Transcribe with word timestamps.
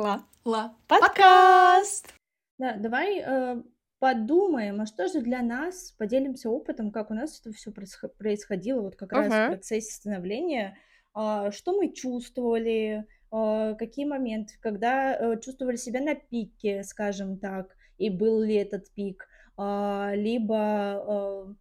Ла. 0.00 0.24
Ла. 0.46 0.74
Подкаст! 0.86 2.14
Да, 2.56 2.76
давай 2.78 3.18
э, 3.18 3.62
подумаем, 3.98 4.80
а 4.80 4.86
что 4.86 5.08
же 5.08 5.20
для 5.20 5.42
нас, 5.42 5.92
поделимся 5.98 6.48
опытом, 6.48 6.90
как 6.90 7.10
у 7.10 7.14
нас 7.14 7.38
это 7.38 7.52
все 7.52 7.70
происходило, 7.70 8.80
вот 8.80 8.96
как 8.96 9.12
раз 9.12 9.26
в 9.26 9.48
процессе 9.48 9.92
становления, 9.92 10.78
э, 11.14 11.50
что 11.52 11.76
мы 11.76 11.92
чувствовали, 11.92 13.04
э, 13.30 13.74
какие 13.78 14.06
моменты, 14.06 14.54
когда 14.62 15.14
э, 15.14 15.38
чувствовали 15.38 15.76
себя 15.76 16.00
на 16.00 16.14
пике, 16.14 16.82
скажем 16.82 17.36
так, 17.36 17.76
и 17.98 18.08
был 18.08 18.40
ли 18.40 18.54
этот 18.54 18.90
пик, 18.94 19.28
э, 19.58 20.12
либо 20.14 21.54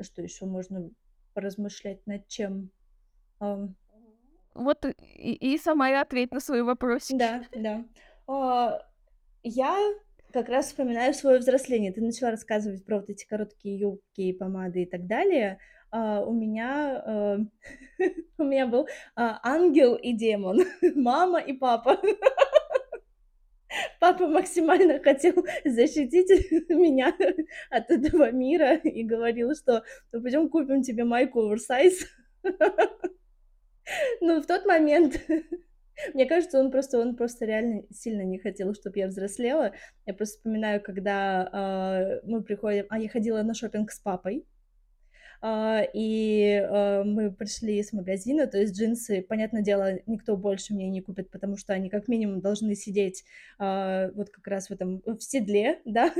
э, 0.00 0.02
что 0.02 0.20
еще 0.20 0.46
можно 0.46 0.90
поразмышлять 1.32 2.04
над 2.08 2.26
чем? 2.26 2.72
Э, 3.38 3.68
вот 4.54 4.84
и, 4.84 5.32
и 5.32 5.58
сама 5.58 5.90
и 5.90 5.94
ответь 5.94 6.32
на 6.32 6.40
свой 6.40 6.62
вопрос. 6.62 7.08
Да, 7.10 7.42
да. 7.54 7.84
А, 8.26 8.80
я 9.42 9.76
как 10.32 10.48
раз 10.48 10.66
вспоминаю 10.66 11.14
свое 11.14 11.38
взросление. 11.38 11.92
Ты 11.92 12.00
начала 12.00 12.30
рассказывать 12.30 12.84
про 12.84 13.00
вот 13.00 13.10
эти 13.10 13.26
короткие 13.26 13.78
юбки, 13.78 14.32
помады 14.32 14.82
и 14.82 14.86
так 14.86 15.06
далее. 15.06 15.58
А, 15.90 16.22
у 16.22 16.32
меня 16.32 17.02
а, 17.04 17.38
у 18.38 18.44
меня 18.44 18.66
был 18.66 18.88
а, 19.14 19.38
ангел 19.42 19.94
и 19.94 20.12
демон, 20.12 20.60
мама 20.94 21.40
и 21.40 21.52
папа. 21.52 22.00
Папа 24.00 24.26
максимально 24.26 25.00
хотел 25.00 25.46
защитить 25.64 26.28
меня 26.68 27.16
от 27.70 27.90
этого 27.90 28.30
мира 28.30 28.74
и 28.76 29.02
говорил, 29.02 29.54
что 29.54 29.82
ну, 30.12 30.20
пойдем 30.20 30.50
купим 30.50 30.82
тебе 30.82 31.04
майку 31.04 31.40
оверсайз. 31.40 32.06
Ну, 34.20 34.40
в 34.40 34.46
тот 34.46 34.66
момент, 34.66 35.20
мне 36.14 36.26
кажется, 36.26 36.58
он 36.58 36.70
просто, 36.70 36.98
он 36.98 37.16
просто 37.16 37.44
реально 37.44 37.82
сильно 37.90 38.22
не 38.22 38.38
хотел, 38.38 38.74
чтобы 38.74 38.98
я 38.98 39.08
взрослела. 39.08 39.72
Я 40.06 40.14
просто 40.14 40.36
вспоминаю, 40.36 40.82
когда 40.82 42.20
э, 42.22 42.26
мы 42.26 42.42
приходим... 42.42 42.86
А, 42.88 42.98
я 42.98 43.08
ходила 43.08 43.42
на 43.42 43.54
шопинг 43.54 43.90
с 43.90 44.00
папой, 44.00 44.46
и 45.80 46.60
uh, 46.62 47.04
мы 47.04 47.32
пришли 47.32 47.78
из 47.78 47.92
магазина, 47.92 48.46
то 48.46 48.58
есть 48.58 48.78
джинсы, 48.78 49.22
понятное 49.22 49.62
дело, 49.62 49.98
никто 50.06 50.36
больше 50.36 50.74
мне 50.74 50.88
не 50.88 51.00
купит, 51.00 51.30
потому 51.30 51.56
что 51.56 51.72
они 51.72 51.88
как 51.88 52.08
минимум 52.08 52.40
должны 52.40 52.74
сидеть 52.74 53.24
uh, 53.60 54.12
вот 54.14 54.30
как 54.30 54.46
раз 54.46 54.68
в 54.68 54.72
этом, 54.72 55.02
в 55.06 55.20
седле, 55.20 55.80
да, 55.84 56.12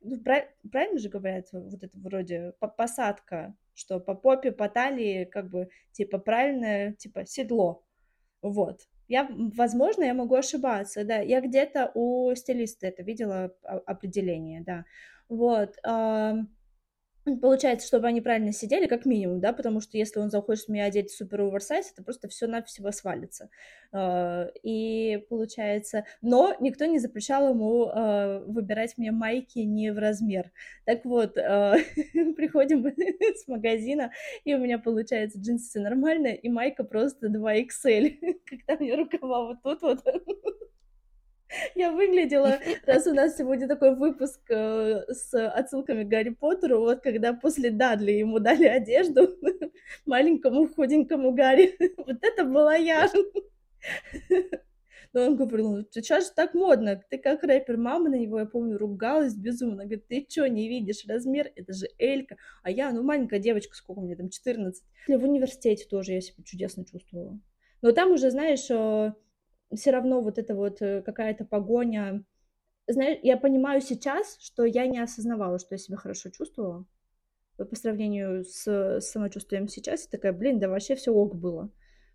ну, 0.00 0.22
правильно 0.22 0.98
же 0.98 1.08
говорят, 1.08 1.46
вот 1.52 1.82
это 1.82 1.98
вроде 1.98 2.52
посадка, 2.76 3.54
что 3.74 4.00
по 4.00 4.14
попе, 4.14 4.52
по 4.52 4.68
талии, 4.68 5.24
как 5.24 5.50
бы, 5.50 5.68
типа, 5.92 6.18
правильное, 6.18 6.92
типа, 6.92 7.26
седло. 7.26 7.82
Вот. 8.42 8.82
Я, 9.08 9.28
возможно, 9.30 10.04
я 10.04 10.14
могу 10.14 10.34
ошибаться, 10.34 11.04
да. 11.04 11.18
Я 11.18 11.40
где-то 11.40 11.90
у 11.94 12.34
стилиста 12.34 12.86
это 12.86 13.02
видела 13.02 13.54
определение, 13.62 14.62
да. 14.62 14.84
Вот. 15.28 15.76
Получается, 17.40 17.86
чтобы 17.86 18.06
они 18.06 18.20
правильно 18.20 18.52
сидели, 18.52 18.86
как 18.86 19.06
минимум, 19.06 19.40
да, 19.40 19.54
потому 19.54 19.80
что 19.80 19.96
если 19.96 20.20
он 20.20 20.30
захочет 20.30 20.68
меня 20.68 20.84
одеть 20.84 21.10
супер 21.10 21.40
оверсайз, 21.40 21.90
это 21.90 22.02
просто 22.02 22.28
все 22.28 22.46
на 22.46 22.62
всего 22.62 22.92
свалится. 22.92 23.48
А, 23.92 24.50
и 24.62 25.24
получается, 25.30 26.04
но 26.20 26.54
никто 26.60 26.84
не 26.84 26.98
запрещал 26.98 27.48
ему 27.48 27.86
а, 27.86 28.40
выбирать 28.40 28.98
мне 28.98 29.10
майки 29.10 29.60
не 29.60 29.90
в 29.90 29.98
размер. 29.98 30.52
Так 30.84 31.06
вот, 31.06 31.38
а, 31.38 31.76
приходим 32.36 32.84
с 33.36 33.48
магазина, 33.48 34.12
и 34.44 34.54
у 34.54 34.58
меня 34.58 34.78
получается 34.78 35.38
джинсы 35.38 35.80
нормально, 35.80 36.26
и 36.26 36.50
майка 36.50 36.84
просто 36.84 37.28
2XL, 37.28 38.38
когда 38.44 38.76
мне 38.78 38.96
рукава 38.96 39.46
вот 39.46 39.62
тут 39.62 39.80
вот 39.80 40.04
я 41.74 41.92
выглядела, 41.92 42.58
раз 42.86 43.06
у 43.06 43.14
нас 43.14 43.36
сегодня 43.36 43.68
такой 43.68 43.94
выпуск 43.94 44.40
э, 44.50 45.04
с 45.08 45.32
отсылками 45.34 46.04
к 46.04 46.08
Гарри 46.08 46.30
Поттеру, 46.30 46.80
вот 46.80 47.00
когда 47.00 47.32
после 47.32 47.70
Дадли 47.70 48.12
ему 48.12 48.38
дали 48.38 48.64
одежду 48.64 49.28
маленькому 50.06 50.68
худенькому 50.68 51.32
Гарри, 51.32 51.76
вот 51.96 52.18
это 52.22 52.44
была 52.44 52.74
я. 52.74 53.10
Но 55.12 55.26
он 55.26 55.36
говорил, 55.36 55.76
ну, 55.76 55.86
сейчас 55.92 56.26
же 56.26 56.32
так 56.34 56.54
модно, 56.54 57.00
ты 57.08 57.18
как 57.18 57.44
рэпер, 57.44 57.76
мама 57.76 58.10
на 58.10 58.16
него, 58.16 58.40
я 58.40 58.46
помню, 58.46 58.76
ругалась 58.76 59.36
безумно, 59.36 59.84
говорит, 59.84 60.08
ты 60.08 60.26
что, 60.28 60.48
не 60.48 60.68
видишь 60.68 61.04
размер, 61.06 61.52
это 61.54 61.72
же 61.72 61.86
Элька, 61.98 62.36
а 62.64 62.70
я, 62.70 62.90
ну, 62.90 63.04
маленькая 63.04 63.38
девочка, 63.38 63.76
сколько 63.76 64.00
мне 64.00 64.16
там, 64.16 64.28
14. 64.28 64.82
В 65.06 65.24
университете 65.24 65.86
тоже 65.88 66.14
я 66.14 66.20
себя 66.20 66.42
чудесно 66.44 66.84
чувствовала. 66.84 67.38
Но 67.80 67.92
там 67.92 68.10
уже, 68.10 68.30
знаешь, 68.30 68.68
э, 68.70 69.12
все 69.76 69.90
равно 69.90 70.20
вот 70.20 70.38
это 70.38 70.54
вот 70.54 70.82
э, 70.82 71.02
какая-то 71.02 71.44
погоня. 71.44 72.24
Знаешь, 72.86 73.18
я 73.22 73.36
понимаю 73.36 73.80
сейчас, 73.80 74.36
что 74.40 74.64
я 74.64 74.86
не 74.86 74.98
осознавала, 74.98 75.58
что 75.58 75.74
я 75.74 75.78
себя 75.78 75.96
хорошо 75.96 76.30
чувствовала. 76.30 76.84
по 77.56 77.76
сравнению 77.76 78.44
с, 78.44 78.66
с 78.66 79.10
самочувствием 79.10 79.68
сейчас, 79.68 80.04
я 80.04 80.10
такая, 80.10 80.32
блин, 80.32 80.58
да 80.58 80.68
вообще 80.68 80.94
все 80.94 81.12
ок 81.12 81.34
было. 81.34 81.70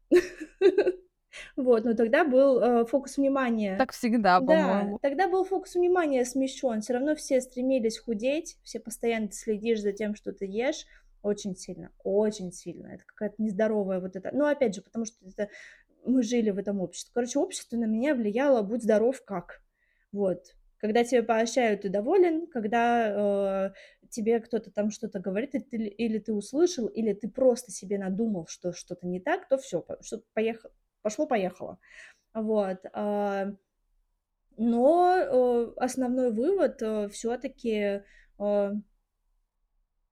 Вот, 1.55 1.85
но 1.85 1.93
тогда 1.93 2.23
был 2.23 2.59
э, 2.59 2.85
фокус 2.85 3.17
внимания. 3.17 3.77
Так 3.77 3.91
всегда, 3.91 4.39
по-моему. 4.39 4.99
Да, 5.01 5.09
тогда 5.09 5.27
был 5.27 5.43
фокус 5.43 5.75
внимания 5.75 6.25
смещен. 6.25 6.81
Все 6.81 6.93
равно 6.93 7.15
все 7.15 7.41
стремились 7.41 7.99
худеть, 7.99 8.57
все 8.63 8.79
постоянно 8.79 9.31
следишь 9.31 9.81
за 9.81 9.91
тем, 9.91 10.15
что 10.15 10.33
ты 10.33 10.45
ешь. 10.45 10.85
Очень 11.21 11.55
сильно, 11.55 11.91
очень 12.03 12.51
сильно. 12.51 12.87
Это 12.87 13.03
какая-то 13.05 13.35
нездоровая 13.39 13.99
вот 13.99 14.15
это. 14.15 14.29
Ну, 14.33 14.45
опять 14.45 14.75
же, 14.75 14.81
потому 14.81 15.05
что 15.05 15.17
это 15.27 15.49
мы 16.05 16.23
жили 16.23 16.49
в 16.49 16.57
этом 16.57 16.81
обществе. 16.81 17.11
Короче, 17.13 17.39
общество 17.39 17.77
на 17.77 17.85
меня 17.85 18.15
влияло 18.15 18.61
«будь 18.61 18.83
здоров 18.83 19.21
как». 19.25 19.61
Вот. 20.11 20.55
Когда 20.77 21.03
тебя 21.03 21.23
поощряют, 21.23 21.81
ты 21.81 21.89
доволен, 21.89 22.47
когда 22.47 23.67
э, 23.67 24.07
тебе 24.09 24.39
кто-то 24.39 24.71
там 24.71 24.91
что-то 24.91 25.19
говорит, 25.19 25.53
и 25.53 25.59
ты, 25.59 25.77
или 25.77 26.19
ты 26.19 26.33
услышал, 26.33 26.87
или 26.87 27.13
ты 27.13 27.29
просто 27.29 27.71
себе 27.71 27.97
надумал, 27.97 28.47
что 28.47 28.71
что-то 28.71 29.05
не 29.05 29.19
так, 29.19 29.47
то 29.49 29.57
все, 29.57 29.85
что 30.01 30.23
поехало, 30.33 30.71
пошло-поехало. 31.01 31.79
Вот. 32.33 32.79
Э, 32.93 33.51
но 34.57 35.15
э, 35.17 35.73
основной 35.77 36.31
вывод 36.31 36.81
э, 36.81 37.09
все-таки, 37.09 38.03
э, 38.39 38.71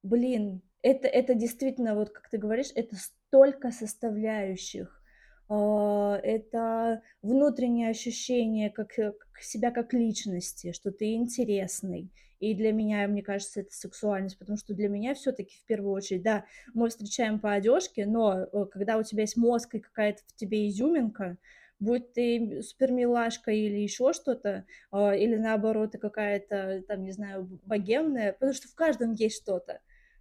блин, 0.03 0.61
это, 0.81 1.07
это 1.07 1.33
действительно, 1.33 1.95
вот 1.95 2.11
как 2.11 2.29
ты 2.29 2.37
говоришь, 2.37 2.71
это 2.75 2.95
столько 2.95 3.71
составляющих 3.71 4.93
а, 4.93 5.06
это 5.55 7.01
внутреннее 7.21 7.89
ощущение 7.89 8.69
как, 8.69 8.97
э, 8.99 9.13
как 9.13 9.41
себя 9.41 9.71
как 9.71 9.93
личности, 9.93 10.71
что 10.73 10.91
ты 10.91 11.13
интересный. 11.13 12.09
И 12.39 12.53
для 12.53 12.71
меня, 12.71 13.07
мне 13.07 13.23
кажется, 13.23 13.61
это 13.61 13.73
сексуальность, 13.73 14.37
потому 14.37 14.57
что 14.57 14.73
для 14.73 14.89
меня 14.89 15.15
все-таки 15.15 15.57
в 15.57 15.65
первую 15.65 15.93
очередь, 15.93 16.21
да, 16.21 16.45
мы 16.73 16.89
встречаем 16.89 17.39
по 17.39 17.53
одежке, 17.53 18.05
но 18.05 18.41
э, 18.41 18.65
когда 18.71 18.97
у 18.97 19.03
тебя 19.03 19.21
есть 19.21 19.37
мозг 19.37 19.75
и 19.75 19.79
какая-то 19.79 20.21
в 20.27 20.35
тебе 20.35 20.67
изюминка, 20.67 21.37
будь 21.79 22.13
ты 22.13 22.61
супермилашка 22.61 23.51
или 23.51 23.77
еще 23.77 24.13
что-то, 24.13 24.65
а, 24.91 25.15
или 25.15 25.35
наоборот, 25.35 25.91
ты 25.91 25.97
какая-то, 25.97 26.83
там, 26.87 27.03
не 27.03 27.11
знаю, 27.11 27.47
богемная, 27.65 28.33
потому 28.33 28.53
что 28.53 28.67
в 28.67 28.75
каждом 28.75 29.13
есть 29.13 29.37
что-то. 29.37 29.79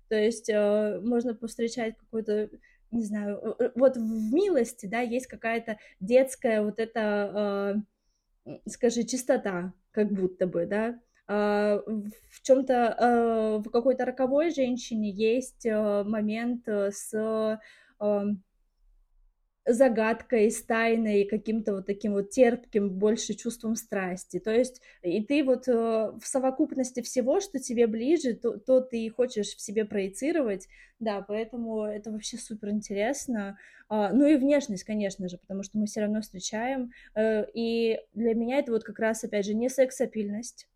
То 0.08 0.14
есть 0.14 0.48
э, 0.48 1.00
можно 1.02 1.34
повстречать 1.34 1.96
какой-то 1.96 2.50
не 2.90 3.04
знаю, 3.04 3.56
вот 3.74 3.96
в 3.96 4.32
милости, 4.34 4.86
да, 4.86 5.00
есть 5.00 5.26
какая-то 5.26 5.78
детская 6.00 6.62
вот 6.62 6.78
эта, 6.78 7.82
э, 8.46 8.60
скажи, 8.66 9.04
чистота, 9.04 9.72
как 9.90 10.12
будто 10.12 10.46
бы, 10.46 10.66
да, 10.66 10.98
э, 11.28 11.80
в 12.30 12.42
чем-то, 12.42 12.74
э, 12.74 13.58
в 13.58 13.70
какой-то 13.70 14.04
роковой 14.04 14.50
женщине 14.50 15.10
есть 15.10 15.66
э, 15.66 16.04
момент 16.04 16.68
с 16.68 17.12
э, 17.14 17.58
загадкой, 19.66 20.50
с 20.50 20.62
тайной, 20.62 21.24
каким-то 21.24 21.74
вот 21.74 21.86
таким 21.86 22.12
вот 22.12 22.30
терпким, 22.30 22.90
больше 22.90 23.34
чувством 23.34 23.74
страсти. 23.74 24.38
То 24.38 24.54
есть 24.54 24.80
и 25.02 25.22
ты 25.22 25.42
вот 25.42 25.66
э, 25.68 25.72
в 25.72 26.22
совокупности 26.24 27.02
всего, 27.02 27.40
что 27.40 27.58
тебе 27.58 27.86
ближе, 27.86 28.34
то, 28.34 28.58
то 28.58 28.80
ты 28.80 29.08
хочешь 29.10 29.54
в 29.56 29.60
себе 29.60 29.84
проецировать, 29.84 30.68
да, 31.00 31.20
поэтому 31.20 31.84
это 31.84 32.10
вообще 32.10 32.36
супер 32.36 32.70
интересно. 32.70 33.58
А, 33.88 34.12
ну 34.12 34.26
и 34.26 34.36
внешность, 34.36 34.84
конечно 34.84 35.28
же, 35.28 35.38
потому 35.38 35.62
что 35.62 35.78
мы 35.78 35.86
все 35.86 36.00
равно 36.00 36.20
встречаем, 36.20 36.92
э, 37.14 37.46
и 37.52 38.00
для 38.14 38.34
меня 38.34 38.58
это 38.58 38.72
вот 38.72 38.84
как 38.84 38.98
раз, 38.98 39.24
опять 39.24 39.46
же, 39.46 39.54
не 39.54 39.68
сексапильность, 39.68 40.68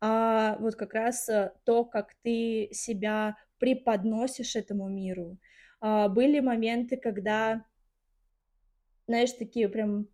а 0.00 0.56
вот 0.58 0.74
как 0.74 0.94
раз 0.94 1.28
э, 1.28 1.52
то, 1.64 1.84
как 1.84 2.14
ты 2.22 2.68
себя 2.72 3.36
преподносишь 3.58 4.56
этому 4.56 4.88
миру. 4.88 5.38
А, 5.80 6.08
были 6.08 6.40
моменты, 6.40 6.96
когда 6.96 7.64
знаешь, 9.06 9.32
такие 9.32 9.68
прям... 9.68 10.08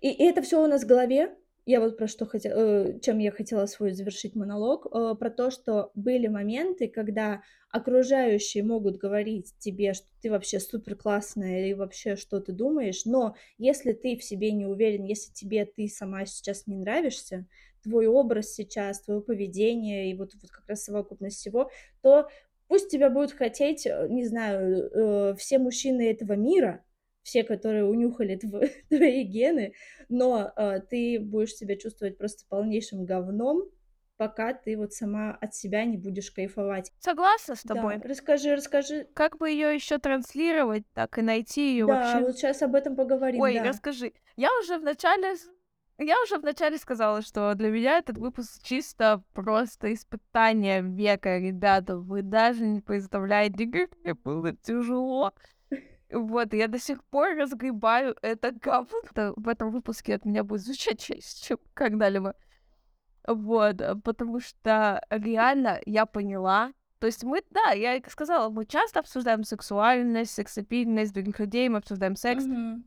И, 0.00 0.10
и 0.10 0.24
это 0.24 0.42
все 0.42 0.62
у 0.62 0.66
нас 0.66 0.84
в 0.84 0.86
голове, 0.86 1.36
я 1.66 1.80
вот 1.80 1.96
про 1.96 2.06
что 2.06 2.26
хотела, 2.26 2.54
э, 2.54 3.00
чем 3.00 3.18
я 3.18 3.30
хотела 3.30 3.64
свой 3.66 3.92
завершить 3.92 4.34
монолог, 4.34 4.86
э, 4.86 5.14
про 5.18 5.30
то, 5.30 5.50
что 5.50 5.90
были 5.94 6.26
моменты, 6.26 6.88
когда 6.88 7.42
окружающие 7.70 8.62
могут 8.62 8.98
говорить 8.98 9.54
тебе, 9.58 9.94
что 9.94 10.06
ты 10.20 10.30
вообще 10.30 10.60
супер 10.60 10.94
классная 10.94 11.68
и 11.68 11.74
вообще 11.74 12.16
что 12.16 12.40
ты 12.40 12.52
думаешь, 12.52 13.04
но 13.06 13.34
если 13.56 13.92
ты 13.92 14.16
в 14.16 14.24
себе 14.24 14.52
не 14.52 14.66
уверен, 14.66 15.04
если 15.04 15.32
тебе 15.32 15.64
ты 15.64 15.88
сама 15.88 16.26
сейчас 16.26 16.66
не 16.66 16.76
нравишься, 16.76 17.46
твой 17.82 18.06
образ 18.06 18.52
сейчас, 18.52 19.00
твое 19.00 19.22
поведение 19.22 20.10
и 20.10 20.14
вот, 20.14 20.34
вот 20.34 20.50
как 20.50 20.68
раз 20.68 20.84
совокупность 20.84 21.38
всего, 21.38 21.70
то 22.02 22.28
пусть 22.68 22.90
тебя 22.90 23.10
будут 23.10 23.32
хотеть, 23.32 23.86
э, 23.86 24.06
не 24.08 24.24
знаю, 24.24 25.36
все 25.36 25.58
мужчины 25.58 26.10
этого 26.10 26.34
мира, 26.34 26.84
все, 27.24 27.42
которые 27.42 27.84
унюхали 27.84 28.36
тв- 28.36 28.70
твои 28.88 29.22
гены, 29.24 29.74
но 30.08 30.52
э, 30.56 30.80
ты 30.88 31.18
будешь 31.18 31.54
себя 31.54 31.76
чувствовать 31.76 32.18
просто 32.18 32.44
полнейшим 32.48 33.04
говном, 33.04 33.70
пока 34.16 34.52
ты 34.54 34.76
вот 34.76 34.92
сама 34.92 35.36
от 35.40 35.54
себя 35.54 35.84
не 35.84 35.96
будешь 35.96 36.30
кайфовать. 36.30 36.92
Согласна 37.00 37.56
с 37.56 37.62
тобой. 37.62 37.98
Да, 37.98 38.08
расскажи, 38.08 38.54
расскажи. 38.54 39.08
Как 39.14 39.38
бы 39.38 39.50
ее 39.50 39.74
еще 39.74 39.98
транслировать, 39.98 40.84
так 40.92 41.18
и 41.18 41.22
найти 41.22 41.72
ее 41.72 41.86
да, 41.86 41.94
вообще? 41.94 42.26
вот 42.26 42.36
сейчас 42.36 42.62
об 42.62 42.74
этом 42.74 42.94
поговорим. 42.94 43.40
Ой, 43.40 43.54
да. 43.54 43.64
расскажи. 43.64 44.12
Я 44.36 44.50
уже 44.60 44.78
вначале 44.78 45.34
я 45.98 46.20
уже 46.22 46.38
вначале 46.38 46.78
сказала, 46.78 47.22
что 47.22 47.54
для 47.54 47.70
меня 47.70 47.98
этот 47.98 48.18
выпуск 48.18 48.62
чисто 48.62 49.22
просто 49.32 49.92
испытание 49.92 50.82
века, 50.82 51.38
ребята. 51.38 51.96
Вы 51.96 52.22
даже 52.22 52.66
не 52.66 52.80
представляете, 52.80 53.66
как 53.66 53.90
мне 54.02 54.14
было 54.14 54.52
тяжело. 54.52 55.32
Вот, 56.10 56.52
я 56.52 56.68
до 56.68 56.78
сих 56.78 57.02
пор 57.04 57.36
разгребаю 57.36 58.16
это 58.22 58.52
говно. 58.52 59.34
В 59.36 59.48
этом 59.48 59.70
выпуске 59.70 60.14
от 60.14 60.24
меня 60.24 60.44
будет 60.44 60.62
звучать 60.62 61.00
чаще, 61.00 61.42
чем 61.42 61.58
когда-либо. 61.74 62.34
Вот, 63.26 63.80
э, 63.80 63.94
потому 63.96 64.38
что 64.38 65.02
реально 65.08 65.80
я 65.86 66.04
поняла, 66.06 66.72
то 66.98 67.06
есть 67.06 67.24
мы, 67.24 67.42
да, 67.50 67.72
я 67.72 68.00
сказала, 68.08 68.48
мы 68.48 68.64
часто 68.64 69.00
обсуждаем 69.00 69.44
сексуальность, 69.44 70.32
сексапильность 70.32 71.12
других 71.12 71.38
людей, 71.38 71.68
мы 71.68 71.78
обсуждаем 71.78 72.16
секс. 72.16 72.44
Mm-hmm. 72.44 72.82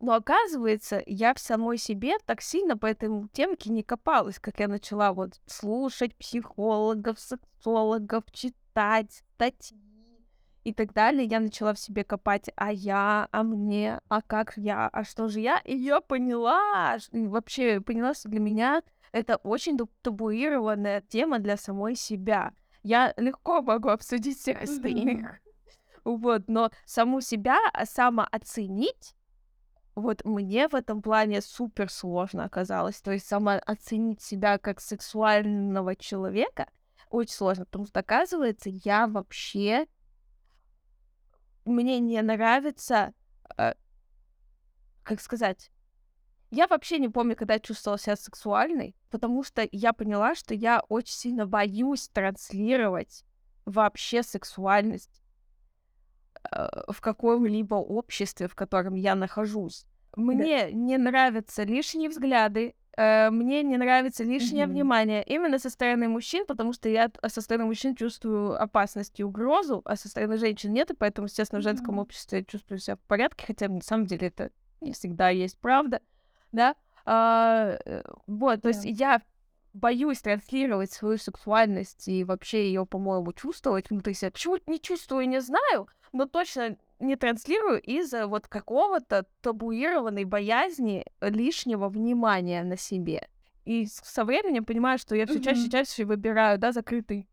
Но 0.00 0.14
оказывается, 0.14 1.02
я 1.06 1.32
в 1.32 1.38
самой 1.38 1.78
себе 1.78 2.16
так 2.26 2.42
сильно 2.42 2.76
по 2.76 2.86
этой 2.86 3.08
темке 3.32 3.70
не 3.70 3.82
копалась, 3.82 4.38
как 4.38 4.60
я 4.60 4.68
начала 4.68 5.12
вот 5.12 5.40
слушать 5.46 6.14
психологов, 6.16 7.18
сексологов, 7.18 8.24
читать 8.32 9.22
статьи 9.34 9.78
и 10.64 10.74
так 10.74 10.92
далее. 10.92 11.24
Я 11.24 11.40
начала 11.40 11.72
в 11.72 11.78
себе 11.78 12.04
копать, 12.04 12.50
а 12.56 12.72
я, 12.72 13.28
а 13.30 13.42
мне, 13.42 14.00
а 14.08 14.20
как 14.20 14.54
я, 14.56 14.88
а 14.88 15.04
что 15.04 15.28
же 15.28 15.40
я? 15.40 15.60
И 15.64 15.76
я 15.76 16.00
поняла, 16.00 16.98
вообще 17.12 17.80
поняла, 17.80 18.14
что 18.14 18.28
для 18.28 18.40
меня 18.40 18.82
это 19.12 19.36
очень 19.36 19.78
табуированная 20.02 21.00
тема 21.00 21.38
для 21.38 21.56
самой 21.56 21.94
себя. 21.94 22.52
Я 22.82 23.14
легко 23.16 23.62
могу 23.62 23.88
обсудить 23.88 24.38
всех 24.38 24.62
остальных. 24.62 25.40
Вот, 26.04 26.44
но 26.46 26.70
саму 26.84 27.20
себя 27.20 27.58
а, 27.72 27.84
самооценить, 27.84 29.16
вот 29.96 30.24
мне 30.26 30.68
в 30.68 30.74
этом 30.74 31.00
плане 31.00 31.40
супер 31.40 31.90
сложно 31.90 32.44
оказалось. 32.44 33.00
То 33.00 33.12
есть 33.12 33.26
самооценить 33.26 34.20
себя 34.20 34.58
как 34.58 34.80
сексуального 34.80 35.96
человека 35.96 36.68
очень 37.08 37.32
сложно, 37.32 37.64
потому 37.64 37.86
что, 37.86 38.00
оказывается, 38.00 38.68
я 38.70 39.06
вообще 39.06 39.86
мне 41.64 41.98
не 41.98 42.20
нравится, 42.20 43.14
э, 43.56 43.72
как 45.02 45.20
сказать, 45.20 45.72
я 46.50 46.66
вообще 46.68 46.98
не 46.98 47.08
помню, 47.08 47.34
когда 47.34 47.54
я 47.54 47.60
чувствовала 47.60 47.98
себя 47.98 48.16
сексуальной, 48.16 48.94
потому 49.10 49.42
что 49.42 49.66
я 49.72 49.92
поняла, 49.92 50.34
что 50.34 50.54
я 50.54 50.82
очень 50.88 51.14
сильно 51.14 51.46
боюсь 51.46 52.08
транслировать 52.08 53.24
вообще 53.64 54.22
сексуальность 54.22 55.22
в 56.88 57.00
каком-либо 57.00 57.74
обществе, 57.74 58.48
в 58.48 58.54
котором 58.54 58.94
я 58.94 59.14
нахожусь. 59.14 59.86
Мне 60.16 60.64
да. 60.64 60.70
не 60.72 60.96
нравятся 60.96 61.64
лишние 61.64 62.08
взгляды, 62.08 62.74
э, 62.96 63.30
мне 63.30 63.62
не 63.62 63.76
нравится 63.76 64.24
лишнее 64.24 64.64
mm-hmm. 64.64 64.68
внимание 64.68 65.22
именно 65.24 65.58
со 65.58 65.68
стороны 65.68 66.08
мужчин, 66.08 66.46
потому 66.46 66.72
что 66.72 66.88
я 66.88 67.10
со 67.26 67.40
стороны 67.42 67.66
мужчин 67.66 67.94
чувствую 67.94 68.60
опасность 68.60 69.20
и 69.20 69.24
угрозу, 69.24 69.82
а 69.84 69.94
со 69.96 70.08
стороны 70.08 70.38
женщин 70.38 70.72
нет, 70.72 70.90
и 70.90 70.94
поэтому, 70.94 71.26
естественно, 71.26 71.60
в 71.60 71.64
женском 71.64 71.98
mm-hmm. 71.98 72.02
обществе 72.02 72.38
я 72.38 72.44
чувствую 72.44 72.78
себя 72.78 72.96
в 72.96 73.00
порядке, 73.00 73.44
хотя 73.46 73.68
на 73.68 73.82
самом 73.82 74.06
деле 74.06 74.28
это 74.28 74.50
не 74.80 74.92
всегда 74.92 75.28
есть 75.28 75.58
правда, 75.58 76.00
да. 76.52 76.74
А, 77.04 77.76
э, 77.84 78.02
вот, 78.26 78.62
то 78.62 78.70
yeah. 78.70 78.72
есть 78.72 78.84
я 78.98 79.20
боюсь 79.76 80.20
транслировать 80.20 80.90
свою 80.90 81.18
сексуальность 81.18 82.08
и 82.08 82.24
вообще 82.24 82.66
ее, 82.66 82.86
по-моему, 82.86 83.32
чувствовать 83.32 83.90
внутри 83.90 84.14
себя. 84.14 84.30
Почему 84.30 84.58
не 84.66 84.80
чувствую, 84.80 85.28
не 85.28 85.40
знаю, 85.40 85.88
но 86.12 86.26
точно 86.26 86.76
не 86.98 87.16
транслирую 87.16 87.80
из-за 87.80 88.26
вот 88.26 88.48
какого-то 88.48 89.26
табуированной 89.42 90.24
боязни 90.24 91.04
лишнего 91.20 91.88
внимания 91.88 92.64
на 92.64 92.76
себе. 92.76 93.28
И 93.64 93.86
со 93.86 94.24
временем 94.24 94.64
понимаю, 94.64 94.98
что 94.98 95.14
я 95.14 95.26
все 95.26 95.42
чаще 95.42 95.66
и 95.66 95.70
чаще 95.70 96.04
выбираю, 96.04 96.58
да, 96.58 96.72
закрытый 96.72 97.28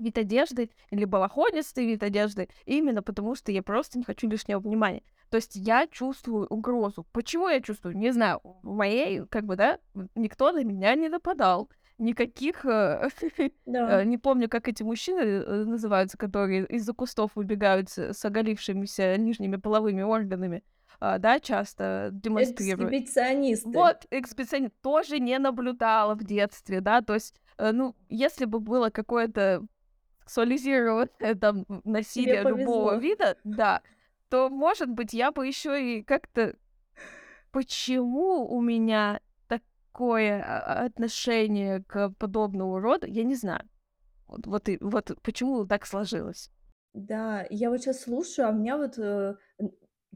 вид 0.00 0.18
одежды 0.18 0.70
или 0.90 1.04
балахонистый 1.04 1.86
вид 1.86 2.02
одежды, 2.02 2.48
именно 2.64 3.02
потому 3.02 3.34
что 3.34 3.52
я 3.52 3.62
просто 3.62 3.98
не 3.98 4.04
хочу 4.04 4.28
лишнего 4.28 4.60
внимания. 4.60 5.02
То 5.30 5.36
есть 5.36 5.54
я 5.54 5.86
чувствую 5.86 6.46
угрозу. 6.48 7.06
Почему 7.12 7.48
я 7.48 7.60
чувствую? 7.60 7.96
Не 7.96 8.10
знаю. 8.10 8.40
В 8.42 8.72
моей, 8.74 9.24
как 9.26 9.44
бы, 9.44 9.54
да, 9.54 9.78
никто 10.16 10.50
на 10.50 10.64
меня 10.64 10.94
не 10.96 11.08
нападал 11.08 11.70
никаких, 12.00 12.64
э, 12.64 13.08
да. 13.66 14.00
Э, 14.00 14.04
не 14.04 14.18
помню, 14.18 14.48
как 14.48 14.66
эти 14.68 14.82
мужчины 14.82 15.20
э, 15.20 15.64
называются, 15.64 16.16
которые 16.16 16.66
из-за 16.66 16.92
кустов 16.92 17.30
выбегают 17.34 17.90
с 17.90 18.24
оголившимися 18.24 19.16
нижними 19.18 19.56
половыми 19.56 20.02
органами, 20.02 20.64
а, 20.98 21.18
да, 21.18 21.38
часто 21.38 22.10
демонстрируют. 22.12 22.92
Эксгибиционисты. 22.92 23.70
Вот, 23.70 24.06
эксгибиционист 24.10 24.74
тоже 24.82 25.20
не 25.20 25.38
наблюдала 25.38 26.14
в 26.14 26.24
детстве, 26.24 26.80
да, 26.80 27.00
то 27.00 27.14
есть, 27.14 27.40
ну, 27.58 27.94
если 28.08 28.44
бы 28.46 28.60
было 28.60 28.90
какое-то 28.90 29.62
сексуализированное 30.30 31.34
там 31.40 31.66
насилие 31.84 32.42
любого 32.42 32.96
вида, 32.96 33.36
да, 33.44 33.82
то, 34.28 34.48
может 34.48 34.88
быть, 34.88 35.12
я 35.12 35.32
бы 35.32 35.46
еще 35.46 35.98
и 35.98 36.02
как-то 36.02 36.56
почему 37.50 38.46
у 38.48 38.60
меня 38.60 39.20
такое 39.48 40.40
а, 40.40 40.84
отношение 40.84 41.82
к 41.82 42.10
подобному 42.10 42.78
роду, 42.78 43.06
я 43.06 43.24
не 43.24 43.34
знаю. 43.34 43.68
Вот, 44.28 44.46
вот, 44.46 44.68
и, 44.68 44.78
вот 44.80 45.10
почему 45.22 45.66
так 45.66 45.84
сложилось. 45.84 46.50
Да, 46.94 47.44
я 47.50 47.70
вот 47.70 47.80
сейчас 47.80 48.02
слушаю, 48.02 48.48
а 48.48 48.50
у 48.50 48.54
меня 48.54 48.76
вот, 48.76 48.98
э, 48.98 49.34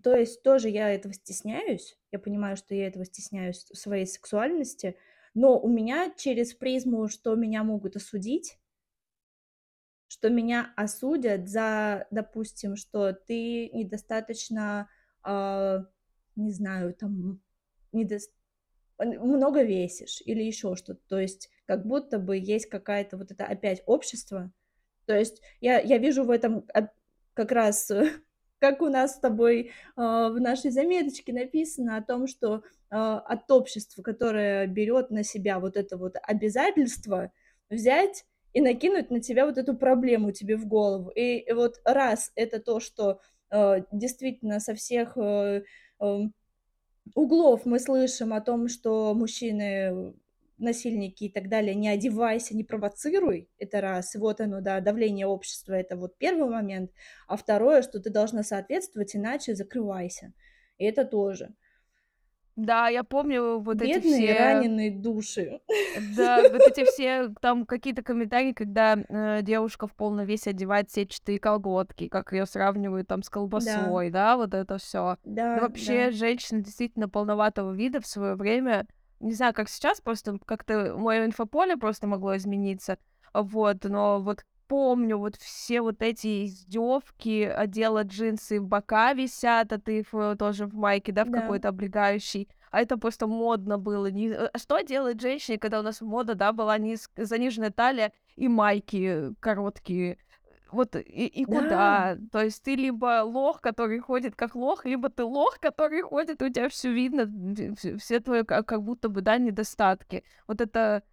то 0.02 0.14
есть 0.14 0.42
тоже 0.44 0.68
я 0.68 0.90
этого 0.90 1.12
стесняюсь, 1.12 1.98
я 2.12 2.20
понимаю, 2.20 2.56
что 2.56 2.74
я 2.76 2.86
этого 2.86 3.04
стесняюсь 3.04 3.64
в 3.64 3.76
своей 3.76 4.06
сексуальности, 4.06 4.96
но 5.34 5.58
у 5.58 5.68
меня 5.68 6.12
через 6.16 6.54
призму, 6.54 7.08
что 7.08 7.34
меня 7.34 7.64
могут 7.64 7.96
осудить, 7.96 8.58
что 10.08 10.30
меня 10.30 10.72
осудят 10.76 11.48
за, 11.48 12.06
допустим, 12.10 12.76
что 12.76 13.12
ты 13.12 13.68
недостаточно, 13.70 14.88
э, 15.24 15.84
не 16.36 16.52
знаю, 16.52 16.94
там, 16.94 17.40
недостаточно 17.92 18.44
много 18.98 19.62
весишь 19.62 20.22
или 20.24 20.42
еще 20.42 20.76
что-то. 20.76 21.00
То 21.08 21.18
есть 21.18 21.50
как 21.66 21.86
будто 21.86 22.18
бы 22.18 22.36
есть 22.36 22.66
какая-то 22.66 23.16
вот 23.16 23.30
это 23.30 23.44
опять 23.44 23.82
общество. 23.86 24.52
То 25.06 25.16
есть 25.16 25.42
я, 25.60 25.80
я 25.80 25.98
вижу 25.98 26.24
в 26.24 26.30
этом 26.30 26.66
как 27.34 27.52
раз, 27.52 27.90
как 28.58 28.82
у 28.82 28.88
нас 28.88 29.16
с 29.16 29.20
тобой 29.20 29.60
э, 29.66 29.70
в 29.96 30.36
нашей 30.40 30.70
заметочке 30.70 31.32
написано 31.32 31.96
о 31.96 32.02
том, 32.02 32.26
что 32.26 32.62
э, 32.90 32.96
от 32.96 33.50
общества, 33.50 34.02
которое 34.02 34.66
берет 34.66 35.10
на 35.10 35.24
себя 35.24 35.58
вот 35.58 35.76
это 35.76 35.96
вот 35.96 36.16
обязательство, 36.22 37.32
взять 37.68 38.24
и 38.54 38.60
накинуть 38.60 39.10
на 39.10 39.20
тебя 39.20 39.46
вот 39.46 39.58
эту 39.58 39.76
проблему 39.76 40.30
тебе 40.30 40.56
в 40.56 40.66
голову. 40.66 41.10
И, 41.10 41.52
вот 41.52 41.80
раз 41.84 42.32
это 42.36 42.60
то, 42.60 42.80
что 42.80 43.20
э, 43.50 43.82
действительно 43.92 44.60
со 44.60 44.74
всех 44.74 45.18
э, 45.18 45.64
э, 46.00 46.18
углов 47.14 47.66
мы 47.66 47.80
слышим 47.80 48.32
о 48.32 48.40
том, 48.40 48.68
что 48.68 49.12
мужчины 49.12 50.14
насильники 50.56 51.24
и 51.24 51.28
так 51.28 51.48
далее, 51.48 51.74
не 51.74 51.88
одевайся, 51.88 52.56
не 52.56 52.62
провоцируй, 52.62 53.48
это 53.58 53.80
раз, 53.80 54.14
вот 54.14 54.40
оно, 54.40 54.60
да, 54.60 54.80
давление 54.80 55.26
общества, 55.26 55.72
это 55.72 55.96
вот 55.96 56.16
первый 56.16 56.48
момент, 56.48 56.92
а 57.26 57.36
второе, 57.36 57.82
что 57.82 57.98
ты 57.98 58.08
должна 58.08 58.44
соответствовать, 58.44 59.16
иначе 59.16 59.56
закрывайся, 59.56 60.32
и 60.78 60.84
это 60.84 61.04
тоже. 61.04 61.54
Да, 62.56 62.88
я 62.88 63.02
помню 63.02 63.58
вот 63.58 63.78
Бедные 63.78 63.98
эти 63.98 64.06
все... 64.06 64.38
раненые 64.38 64.90
души. 64.92 65.60
Да, 66.16 66.42
вот 66.42 66.62
эти 66.62 66.84
все 66.90 67.30
там 67.40 67.66
какие-то 67.66 68.02
комментарии, 68.02 68.52
когда 68.52 68.96
э, 68.96 69.40
девушка 69.42 69.88
в 69.88 69.94
полном 69.94 70.24
весе 70.24 70.50
одевает 70.50 70.90
сетчатые 70.90 71.40
колготки, 71.40 72.08
как 72.08 72.32
ее 72.32 72.46
сравнивают 72.46 73.08
там 73.08 73.22
с 73.22 73.28
колбасой, 73.28 74.10
да, 74.10 74.30
да 74.30 74.36
вот 74.36 74.54
это 74.54 74.78
все. 74.78 75.16
Да, 75.24 75.58
вообще 75.60 76.06
да. 76.06 76.10
женщина 76.12 76.60
действительно 76.60 77.08
полноватого 77.08 77.72
вида 77.72 78.00
в 78.00 78.06
свое 78.06 78.34
время 78.34 78.86
не 79.20 79.32
знаю, 79.32 79.54
как 79.54 79.68
сейчас, 79.68 80.00
просто 80.00 80.38
как-то 80.44 80.96
мое 80.98 81.24
инфополе 81.24 81.76
просто 81.76 82.06
могло 82.06 82.36
измениться, 82.36 82.98
вот, 83.32 83.84
но 83.84 84.20
вот 84.20 84.44
помню 84.66 85.18
вот 85.18 85.36
все 85.36 85.80
вот 85.80 86.02
эти 86.02 86.46
издевки, 86.46 87.42
одела 87.44 88.02
джинсы 88.02 88.60
в 88.60 88.66
бока 88.66 89.12
висят, 89.12 89.72
а 89.72 89.78
ты 89.78 90.04
в, 90.10 90.36
тоже 90.36 90.66
в 90.66 90.74
майке, 90.74 91.12
да, 91.12 91.24
в 91.24 91.30
Да. 91.30 91.40
какой-то 91.40 91.68
облегающий. 91.68 92.48
А 92.70 92.80
это 92.80 92.96
просто 92.96 93.26
модно 93.26 93.78
было. 93.78 94.10
Не... 94.10 94.30
э, 94.30 94.48
Что 94.56 94.80
делать 94.80 95.20
женщине, 95.20 95.58
когда 95.58 95.80
у 95.80 95.82
нас 95.82 96.00
мода, 96.00 96.34
да, 96.34 96.52
была 96.52 96.76
низ... 96.78 97.08
заниженная 97.16 97.70
талия 97.70 98.12
и 98.36 98.48
майки 98.48 99.32
короткие? 99.40 100.18
Вот 100.72 100.96
и, 100.96 101.26
и 101.26 101.44
Да. 101.46 101.60
куда? 101.60 102.18
То 102.32 102.42
есть 102.42 102.62
ты 102.64 102.74
либо 102.74 103.22
лох, 103.22 103.60
который 103.60 104.00
ходит 104.00 104.34
как 104.34 104.56
лох, 104.56 104.84
либо 104.84 105.08
ты 105.08 105.22
лох, 105.22 105.60
который 105.60 106.02
ходит, 106.02 106.42
у 106.42 106.48
тебя 106.48 106.68
все 106.68 106.92
видно, 106.92 107.30
все 107.98 108.18
твои 108.18 108.42
как 108.42 108.82
будто 108.82 109.08
бы, 109.08 109.20
да, 109.20 109.38
недостатки. 109.38 110.24
Вот 110.48 110.60
это 110.60 111.04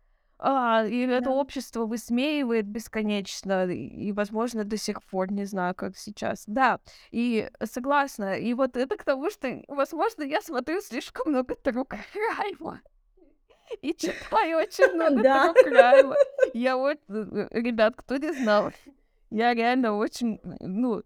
а, 0.43 0.86
и 0.86 1.01
это 1.05 1.25
Да. 1.25 1.31
общество 1.31 1.86
высмеивает 1.86 2.65
бесконечно, 2.65 3.65
и, 3.67 4.12
возможно, 4.12 4.63
до 4.63 4.75
сих 4.77 5.03
пор, 5.03 5.31
не 5.31 5.45
знаю, 5.45 5.75
как 5.75 5.95
сейчас. 5.95 6.43
Да, 6.48 6.79
и 7.12 7.50
согласна. 7.63 8.38
И 8.39 8.53
вот 8.55 8.75
это 8.75 8.98
к 8.98 9.03
тому, 9.03 9.29
что, 9.29 9.62
возможно, 9.67 10.24
я 10.24 10.41
смотрю 10.41 10.81
слишком 10.81 11.31
много 11.31 11.53
True 11.53 11.86
Crime. 11.88 12.79
И 13.81 13.93
читаю 13.93 14.57
очень 14.57 14.91
много 14.95 15.21
Да. 15.21 15.53
Crime. 15.65 16.13
Я 16.53 16.75
вот, 16.75 16.98
э, 17.07 17.48
ребят, 17.51 17.93
кто 17.95 18.17
не 18.17 18.33
знал, 18.33 18.71
я 19.29 19.53
реально 19.53 19.95
очень, 19.95 20.39
ну, 20.60 21.03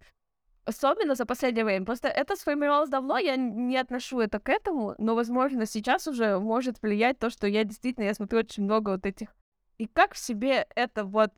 Особенно 0.66 1.14
за 1.14 1.26
последнее 1.26 1.64
время. 1.64 1.86
Просто 1.86 2.08
это 2.08 2.36
сформировалось 2.36 2.90
давно, 2.90 3.20
я 3.20 3.36
не 3.36 3.78
отношу 3.78 4.20
это 4.20 4.40
к 4.40 4.50
этому, 4.50 4.96
но, 4.98 5.14
возможно, 5.14 5.68
сейчас 5.68 6.08
уже 6.08 6.40
может 6.40 6.82
влиять 6.82 7.20
то, 7.20 7.30
что 7.30 7.46
я 7.48 7.64
действительно, 7.64 8.06
я 8.06 8.14
смотрю 8.14 8.40
очень 8.40 8.64
много 8.64 8.90
вот 8.90 9.06
этих... 9.06 9.30
И 9.78 9.86
как 9.86 10.16
в 10.16 10.18
себе 10.18 10.68
это 10.76 11.04
вот... 11.04 11.32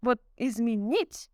Вот 0.00 0.22
изменить, 0.36 1.28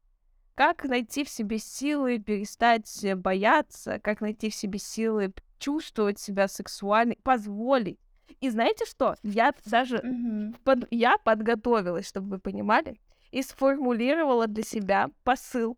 как 0.54 0.84
найти 0.84 1.22
в 1.22 1.28
себе 1.28 1.58
силы 1.58 2.18
перестать 2.18 3.04
э, 3.04 3.14
бояться, 3.14 4.00
как 4.00 4.20
найти 4.20 4.50
в 4.50 4.54
себе 4.54 4.78
силы 4.78 5.32
чувствовать 5.58 6.18
себя 6.18 6.48
сексуальной, 6.48 7.18
позволить. 7.22 8.00
И 8.40 8.50
знаете 8.50 8.84
что? 8.86 9.16
Я 9.22 9.54
даже 9.66 9.98
Мгм. 10.02 10.54
под- 10.64 10.88
я 10.90 11.18
подготовилась, 11.18 12.08
чтобы 12.08 12.30
вы 12.30 12.38
понимали, 12.38 12.98
и 13.30 13.42
сформулировала 13.42 14.46
для 14.46 14.62
себя 14.62 15.10
посыл, 15.24 15.76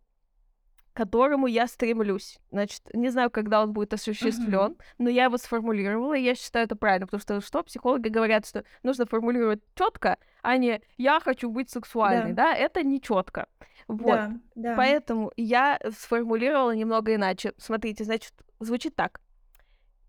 которому 0.97 1.45
я 1.45 1.67
стремлюсь. 1.67 2.39
Значит, 2.49 2.81
не 2.91 3.09
знаю, 3.09 3.29
когда 3.29 3.61
он 3.61 3.71
будет 3.71 3.93
осуществлен, 3.93 4.77
но 4.97 5.09
я 5.11 5.25
его 5.25 5.37
сформулировала, 5.37 6.17
и 6.17 6.23
я 6.23 6.33
считаю 6.33 6.65
это 6.65 6.75
правильно, 6.75 7.05
потому 7.05 7.21
что 7.21 7.39
что 7.39 7.61
психологи 7.61 8.07
говорят, 8.07 8.47
что 8.47 8.63
нужно 8.81 9.05
формулировать 9.05 9.61
четко, 9.75 10.17
а 10.41 10.57
не 10.57 10.81
я 10.97 11.19
хочу 11.19 11.51
быть 11.51 11.69
сексуальной, 11.69 12.33
да, 12.33 12.55
это 12.55 12.81
не 12.81 12.99
четко. 12.99 13.45
Вот. 13.87 14.05
Да, 14.05 14.39
да. 14.55 14.75
Поэтому 14.75 15.31
я 15.37 15.79
сформулировала 15.95 16.75
немного 16.75 17.13
иначе. 17.13 17.53
Смотрите, 17.57 18.03
значит, 18.03 18.33
звучит 18.59 18.95
так. 18.95 19.21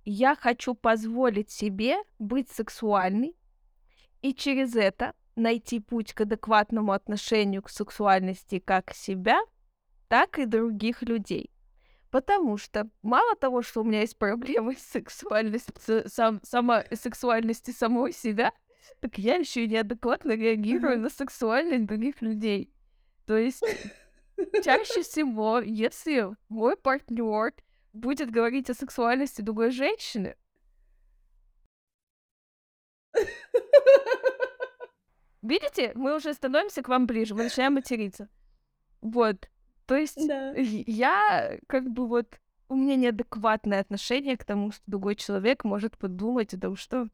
Я 0.06 0.36
хочу 0.36 0.72
позволить 0.72 1.50
себе 1.50 1.98
быть 2.18 2.50
сексуальной 2.50 3.36
и 4.22 4.32
через 4.32 4.74
это 4.74 5.12
найти 5.36 5.80
путь 5.80 6.14
к 6.14 6.22
адекватному 6.22 6.92
отношению 6.92 7.62
к 7.62 7.68
сексуальности 7.68 8.58
как 8.58 8.94
себя, 8.94 9.38
так 10.08 10.38
и 10.38 10.46
других 10.46 11.02
людей. 11.02 11.50
Потому 12.10 12.56
что 12.56 12.88
мало 13.02 13.36
того, 13.36 13.62
что 13.62 13.82
у 13.82 13.84
меня 13.84 14.00
есть 14.00 14.18
проблемы 14.18 14.74
с 14.78 14.82
сексуальностью, 14.82 15.74
сам, 16.06 16.40
сама, 16.42 16.84
сексуальности 16.92 17.70
самой 17.70 18.12
себя, 18.12 18.52
так 19.00 19.18
я 19.18 19.36
еще 19.36 19.64
и 19.64 19.68
неадекватно 19.68 20.32
реагирую 20.32 20.98
на 20.98 21.10
сексуальность 21.10 21.86
других 21.86 22.22
людей. 22.22 22.72
То 23.26 23.36
есть 23.36 23.62
чаще 24.64 25.02
всего, 25.02 25.60
если 25.60 26.28
мой 26.48 26.76
партнер 26.76 27.52
будет 27.92 28.30
говорить 28.30 28.70
о 28.70 28.74
сексуальности 28.74 29.42
другой 29.42 29.70
женщины, 29.70 30.36
видите, 35.42 35.92
мы 35.94 36.16
уже 36.16 36.32
становимся 36.32 36.82
к 36.82 36.88
вам 36.88 37.06
ближе, 37.06 37.34
мы 37.34 37.44
начинаем 37.44 37.74
материться. 37.74 38.30
Вот. 39.02 39.50
То 39.88 39.96
есть 39.96 40.28
Да. 40.28 40.52
я 40.54 41.58
как 41.66 41.90
бы 41.90 42.06
вот 42.06 42.38
у 42.68 42.76
меня 42.76 42.96
неадекватное 42.96 43.80
отношение 43.80 44.36
к 44.36 44.44
тому, 44.44 44.70
что 44.70 44.82
другой 44.86 45.16
человек 45.16 45.64
может 45.64 45.96
подумать 45.96 46.52
о 46.52 46.60
том, 46.60 46.76
что 46.76 47.08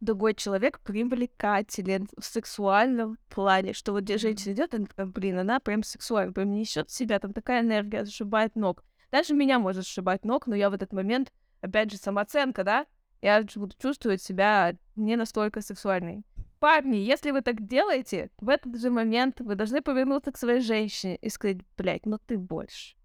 другой 0.00 0.34
человек 0.34 0.80
привлекателен 0.80 2.08
в 2.18 2.24
сексуальном 2.24 3.16
плане, 3.28 3.74
что 3.74 3.92
вот 3.92 4.02
где 4.02 4.18
женщина 4.18 4.54
идет, 4.54 4.74
она 4.74 5.06
блин, 5.06 5.38
она 5.38 5.60
прям 5.60 5.84
сексуальна, 5.84 6.32
прям 6.32 6.52
несет 6.52 6.90
себя, 6.90 7.20
там 7.20 7.32
такая 7.32 7.60
энергия, 7.60 8.04
сшибает 8.04 8.56
ног. 8.56 8.82
Даже 9.12 9.34
меня 9.34 9.60
может 9.60 9.86
сшибать 9.86 10.24
ног, 10.24 10.48
но 10.48 10.56
я 10.56 10.68
в 10.68 10.74
этот 10.74 10.92
момент, 10.92 11.32
опять 11.60 11.92
же, 11.92 11.96
самооценка, 11.96 12.64
да, 12.64 12.86
я 13.22 13.44
буду 13.54 13.76
чувствовать 13.80 14.22
себя 14.22 14.74
не 14.96 15.14
настолько 15.14 15.60
сексуальной. 15.60 16.24
Парни, 16.60 16.96
если 16.96 17.30
вы 17.30 17.40
так 17.40 17.66
делаете, 17.66 18.30
в 18.38 18.50
этот 18.50 18.78
же 18.78 18.90
момент 18.90 19.40
вы 19.40 19.54
должны 19.54 19.80
повернуться 19.80 20.30
к 20.30 20.36
своей 20.36 20.60
женщине 20.60 21.16
и 21.16 21.30
сказать, 21.30 21.58
блядь, 21.78 22.04
ну 22.04 22.18
ты 22.18 22.36
больше. 22.36 22.96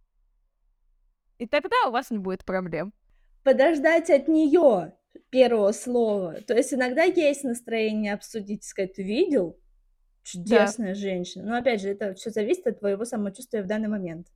И 1.38 1.48
тогда 1.48 1.76
у 1.88 1.92
вас 1.92 2.12
не 2.12 2.18
будет 2.18 2.44
проблем. 2.44 2.94
Подождать 3.44 4.10
от 4.10 4.28
нее 4.28 4.94
первого 5.30 5.72
слова. 5.72 6.42
То 6.42 6.54
есть 6.54 6.74
иногда 6.74 7.04
есть 7.04 7.46
настроение 7.46 8.14
обсудить, 8.14 8.66
сказать, 8.66 8.94
ты 8.94 9.04
видел? 9.04 9.58
Чудесная 10.24 10.94
женщина. 10.94 11.46
Но 11.46 11.56
опять 11.56 11.82
же, 11.82 11.90
это 11.90 12.14
все 12.16 12.32
зависит 12.32 12.68
от 12.68 12.80
твоего 12.80 13.06
самочувствия 13.06 13.64
в 13.64 13.68
данный 13.68 13.88
момент. 13.88 14.28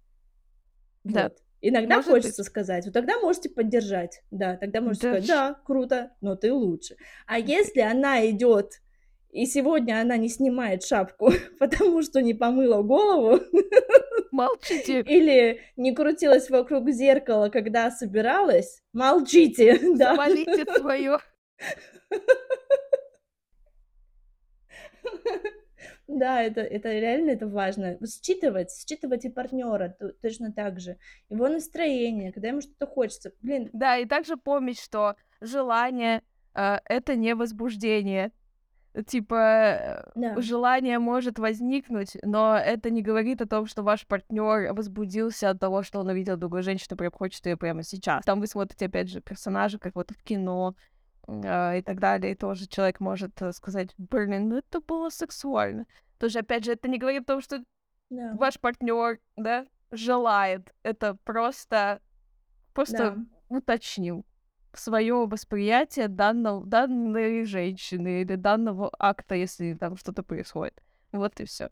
Да. 1.04 1.24
Вот. 1.24 1.40
Иногда 1.62 1.98
Может 1.98 2.12
хочется 2.12 2.44
сказать, 2.46 2.86
вот 2.86 2.94
тогда 2.94 3.20
можете 3.20 3.50
поддержать, 3.50 4.24
да, 4.32 4.56
тогда 4.56 4.80
можете 4.80 5.08
Да. 5.08 5.10
сказать, 5.12 5.28
да, 5.28 5.62
круто, 5.66 6.12
но 6.22 6.38
ты 6.38 6.54
лучше. 6.54 6.96
А 7.28 7.38
если 7.38 7.82
она 7.82 8.30
идет 8.30 8.82
и 9.32 9.46
сегодня 9.46 10.02
она 10.02 10.18
не 10.18 10.30
снимает 10.30 10.84
шапку, 10.84 11.32
потому 11.60 12.02
что 12.02 12.22
не 12.22 12.34
помыла 12.34 12.82
голову, 12.82 13.42
Молчите. 14.32 15.02
или 15.02 15.62
не 15.76 15.94
крутилась 15.94 16.50
вокруг 16.50 16.90
зеркала, 16.90 17.50
когда 17.50 17.92
собиралась, 17.92 18.82
молчите, 18.94 19.80
да. 19.96 20.16
Завалите 20.16 20.66
свое. 20.74 21.20
Да, 26.08 26.42
это, 26.42 26.62
это 26.62 26.92
реально 26.92 27.30
это 27.30 27.48
важно. 27.48 28.00
Считывать, 28.04 28.72
считывать 28.72 29.26
и 29.26 29.30
партнера 29.30 29.96
точно 30.24 30.52
так 30.52 30.80
же. 30.80 30.98
Его 31.30 31.48
настроение, 31.48 32.32
когда 32.32 32.48
ему 32.48 32.62
что-то 32.62 32.88
хочется. 32.88 33.32
Блин, 33.44 33.70
Да, 33.74 33.96
и 33.98 34.06
также 34.06 34.36
помнить, 34.36 34.80
что 34.80 35.16
желание 35.40 36.24
э, 36.56 36.80
это 36.86 37.16
не 37.16 37.36
возбуждение. 37.36 38.32
Типа, 39.08 39.36
э, 39.36 40.12
Да. 40.16 40.42
желание 40.42 41.00
может 41.00 41.40
возникнуть, 41.40 42.18
но 42.24 42.58
это 42.58 42.90
не 42.90 43.02
говорит 43.02 43.42
о 43.42 43.48
том, 43.48 43.66
что 43.66 43.84
ваш 43.84 44.06
партнер 44.08 44.74
возбудился 44.74 45.50
от 45.50 45.60
того, 45.60 45.84
что 45.84 46.00
он 46.00 46.08
увидел 46.08 46.38
другую 46.38 46.64
женщину, 46.64 46.98
прям 46.98 47.12
хочет 47.12 47.46
ее 47.46 47.58
прямо 47.58 47.84
сейчас. 47.84 48.24
Там 48.26 48.40
вы 48.40 48.48
смотрите, 48.48 48.86
опять 48.86 49.10
же, 49.10 49.22
персонажа, 49.22 49.80
как 49.80 49.96
вот 49.96 50.12
в 50.12 50.24
кино 50.24 50.76
э, 51.28 51.80
и 51.80 51.82
так 51.82 52.00
далее, 52.00 52.32
и 52.34 52.36
тоже 52.36 52.68
человек 52.68 53.00
может 53.00 53.42
э, 53.42 53.52
сказать, 53.52 53.94
блин, 53.98 54.50
ну 54.50 54.58
это 54.58 54.80
было 54.82 55.10
сексуально. 55.10 55.86
Тоже, 56.18 56.40
опять 56.40 56.66
же, 56.66 56.72
это 56.74 56.88
не 56.88 56.98
говорит 56.98 57.22
о 57.24 57.34
том, 57.34 57.42
что 57.42 57.64
да. 58.10 58.34
ваш 58.38 58.60
партнер, 58.60 59.20
да, 59.38 59.66
желает. 59.92 60.74
Это 60.84 61.16
просто, 61.24 62.02
просто 62.74 63.16
Да. 63.50 63.58
уточнил 63.58 64.26
свое 64.78 65.26
восприятие 65.28 66.08
данного, 66.08 66.66
данной 66.66 67.46
женщины 67.46 68.22
или 68.22 68.36
данного 68.36 68.92
акта, 69.00 69.36
если 69.36 69.74
там 69.74 69.98
что-то 69.98 70.24
происходит. 70.24 70.82
Вот 71.12 71.40
и 71.40 71.46
все. 71.46 71.70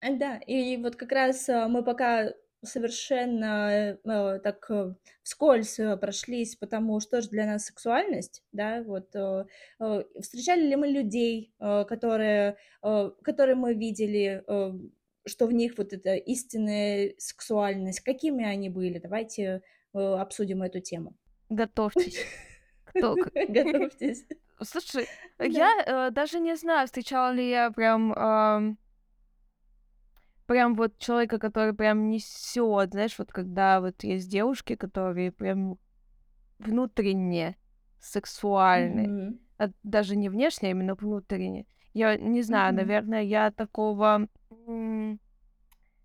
Э, 0.00 0.16
Да, 0.16 0.38
и 0.38 0.76
вот 0.76 0.96
как 0.96 1.12
раз 1.12 1.48
а, 1.48 1.68
мы 1.68 1.82
пока 1.84 2.32
совершенно 2.62 3.70
э, 3.70 3.98
э, 4.04 4.40
так 4.42 4.70
э, 4.70 4.94
вскользь 5.22 5.78
э, 5.78 5.96
прошлись, 5.96 6.56
потому 6.56 7.00
что 7.00 7.20
же 7.20 7.28
для 7.28 7.46
нас 7.46 7.66
сексуальность, 7.66 8.42
да, 8.52 8.82
вот 8.82 9.14
э, 9.14 9.44
э, 9.80 10.04
встречали 10.20 10.62
ли 10.68 10.76
мы 10.76 10.88
людей, 10.88 11.52
э, 11.60 11.84
которые, 11.84 12.56
э, 12.82 13.10
которые 13.22 13.56
мы 13.56 13.74
видели, 13.74 14.42
э, 14.46 14.72
что 15.26 15.46
в 15.46 15.52
них 15.52 15.74
вот 15.78 15.92
эта 15.92 16.14
истинная 16.14 17.14
сексуальность, 17.18 18.00
какими 18.00 18.44
они 18.44 18.68
были, 18.68 18.98
давайте 18.98 19.62
э, 19.92 19.98
обсудим 19.98 20.62
эту 20.62 20.80
тему. 20.80 21.14
Готовьтесь. 21.54 22.24
Кто... 22.84 23.16
Готовьтесь. 23.48 24.26
Слушай, 24.62 25.06
Да. 25.38 25.44
я 25.44 25.84
э, 25.86 26.10
даже 26.10 26.40
не 26.40 26.56
знаю, 26.56 26.86
встречала 26.86 27.32
ли 27.32 27.48
я 27.48 27.70
прям... 27.70 28.78
Прям 30.46 30.74
вот 30.74 30.98
человека, 30.98 31.38
который 31.38 31.72
прям 31.72 32.10
несет, 32.10 32.90
знаешь, 32.90 33.18
вот 33.18 33.32
когда 33.32 33.80
вот 33.80 34.04
есть 34.04 34.28
девушки, 34.28 34.74
которые 34.74 35.32
прям 35.32 35.78
внутренне 36.58 37.56
сексуальный. 37.98 39.08
Мгм. 39.08 39.40
А 39.56 39.70
даже 39.82 40.16
не 40.16 40.28
внешне, 40.28 40.68
а 40.68 40.70
именно 40.72 40.94
внутренне. 40.94 41.64
Я 41.94 42.18
не 42.18 42.42
знаю, 42.42 42.74
наверное, 42.74 43.22
я 43.22 43.50
такого 43.52 44.28
м, 44.66 45.18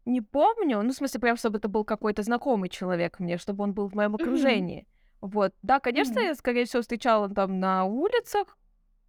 не 0.06 0.22
помню. 0.22 0.82
Ну, 0.84 0.90
в 0.90 0.96
смысле, 0.96 1.20
прям, 1.20 1.36
чтобы 1.36 1.58
это 1.58 1.68
был 1.68 1.84
какой-то 1.84 2.24
знакомый 2.24 2.70
человек 2.70 3.20
мне, 3.20 3.38
чтобы 3.38 3.64
он 3.64 3.74
был 3.74 3.90
в 3.90 3.96
моем 3.96 4.16
окружении. 4.16 4.88
Вот. 5.22 5.54
Да, 5.62 5.80
конечно, 5.80 6.20
Мгм. 6.20 6.28
я, 6.30 6.36
скорее 6.36 6.66
всего, 6.66 6.82
встречала 6.82 7.30
там 7.30 7.60
на 7.60 7.86
улицах. 7.86 8.58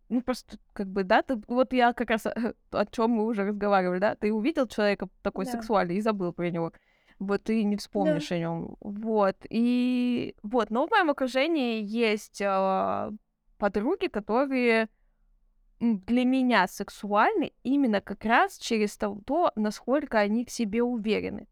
Ну, 0.08 0.22
просто, 0.22 0.58
как 0.72 0.88
бы, 0.88 1.04
да, 1.04 1.22
ты, 1.22 1.40
вот 1.46 1.72
я 1.72 1.92
как 1.92 2.10
раз 2.10 2.26
о 2.72 2.86
чем 2.86 3.10
мы 3.10 3.26
уже 3.26 3.44
разговаривали, 3.44 4.00
да, 4.00 4.16
ты 4.16 4.32
увидел 4.32 4.66
человека 4.66 5.08
такой 5.22 5.44
Да. 5.44 5.52
сексуальный 5.52 5.96
и 5.96 6.00
забыл 6.00 6.32
про 6.32 6.50
него. 6.50 6.72
Вот, 7.20 7.44
ты 7.44 7.62
не 7.62 7.76
Да. 7.76 7.80
вспомнишь 7.80 8.32
о 8.32 8.38
нем. 8.38 8.76
Вот. 8.80 9.36
И 9.48 10.34
вот, 10.42 10.70
но 10.70 10.86
в 10.86 10.90
моем 10.90 11.10
окружении 11.10 11.82
есть 11.82 12.42
а, 12.42 13.12
подруги, 13.58 14.08
которые 14.08 14.88
для 15.78 16.24
меня 16.24 16.66
сексуальны 16.66 17.52
именно 17.62 18.00
как 18.00 18.24
раз 18.24 18.58
через 18.58 18.96
то, 18.96 19.52
насколько 19.54 20.18
они 20.18 20.44
в 20.44 20.50
себе 20.50 20.82
уверены. 20.82 21.46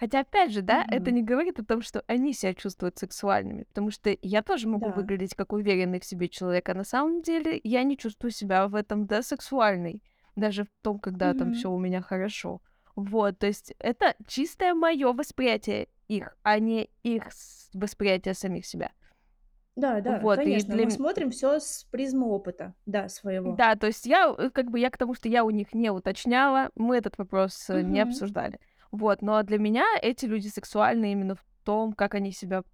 Хотя, 0.00 0.20
опять 0.20 0.50
же, 0.50 0.62
да, 0.62 0.82
это 0.90 1.10
Мгм. 1.10 1.16
не 1.16 1.22
говорит 1.22 1.60
о 1.60 1.64
том, 1.64 1.82
что 1.82 2.02
они 2.06 2.32
себя 2.32 2.54
чувствуют 2.54 2.96
сексуальными, 2.96 3.64
потому 3.64 3.90
что 3.90 4.16
я 4.22 4.42
тоже 4.42 4.66
могу 4.66 4.86
Да. 4.86 4.94
выглядеть 4.94 5.34
как 5.34 5.52
уверенный 5.52 6.00
в 6.00 6.06
себе 6.06 6.30
человек, 6.30 6.66
а 6.70 6.74
на 6.74 6.84
самом 6.84 7.20
деле 7.20 7.60
я 7.64 7.82
не 7.82 7.98
чувствую 7.98 8.30
себя 8.30 8.66
в 8.66 8.74
этом, 8.74 9.06
да, 9.06 9.20
сексуальной, 9.22 10.02
даже 10.36 10.64
в 10.64 10.68
том, 10.80 10.98
когда 10.98 11.34
там 11.34 11.48
Мгм. 11.48 11.54
все 11.54 11.70
у 11.70 11.78
меня 11.78 12.00
хорошо. 12.00 12.62
Вот, 12.96 13.38
то 13.38 13.46
есть 13.46 13.74
это 13.78 14.14
чистое 14.26 14.72
мое 14.72 15.12
восприятие 15.12 15.88
их, 16.08 16.34
а 16.42 16.58
не 16.58 16.88
их 17.02 17.24
восприятие 17.74 18.32
самих 18.32 18.64
себя. 18.64 18.92
Да, 19.76 20.00
да, 20.00 20.18
Вот, 20.20 20.38
и 20.38 20.44
конечно, 20.44 20.74
для 20.74 20.84
мы 20.86 20.90
смотрим 20.90 21.30
все 21.30 21.60
с 21.60 21.86
призмы 21.90 22.26
опыта, 22.26 22.74
да, 22.86 23.08
своего. 23.08 23.54
Да, 23.56 23.76
то 23.76 23.86
есть 23.86 24.06
я, 24.06 24.34
э, 24.36 24.50
как 24.50 24.70
бы, 24.70 24.78
я 24.78 24.90
к 24.90 24.96
тому, 24.98 25.14
что 25.14 25.28
я 25.28 25.44
у 25.44 25.50
них 25.50 25.74
не 25.74 25.90
уточняла, 25.90 26.70
мы 26.74 26.96
этот 26.96 27.18
вопрос 27.18 27.68
э, 27.70 27.82
не 27.82 28.00
обсуждали. 28.00 28.58
Вот, 28.90 29.22
но 29.22 29.42
для 29.42 29.58
меня 29.58 29.84
эти 30.02 30.26
люди 30.26 30.48
сексуальны 30.48 31.12
именно 31.12 31.34
в 31.34 31.44
том, 31.64 31.92
как 31.92 32.14
они 32.14 32.32
себя... 32.32 32.64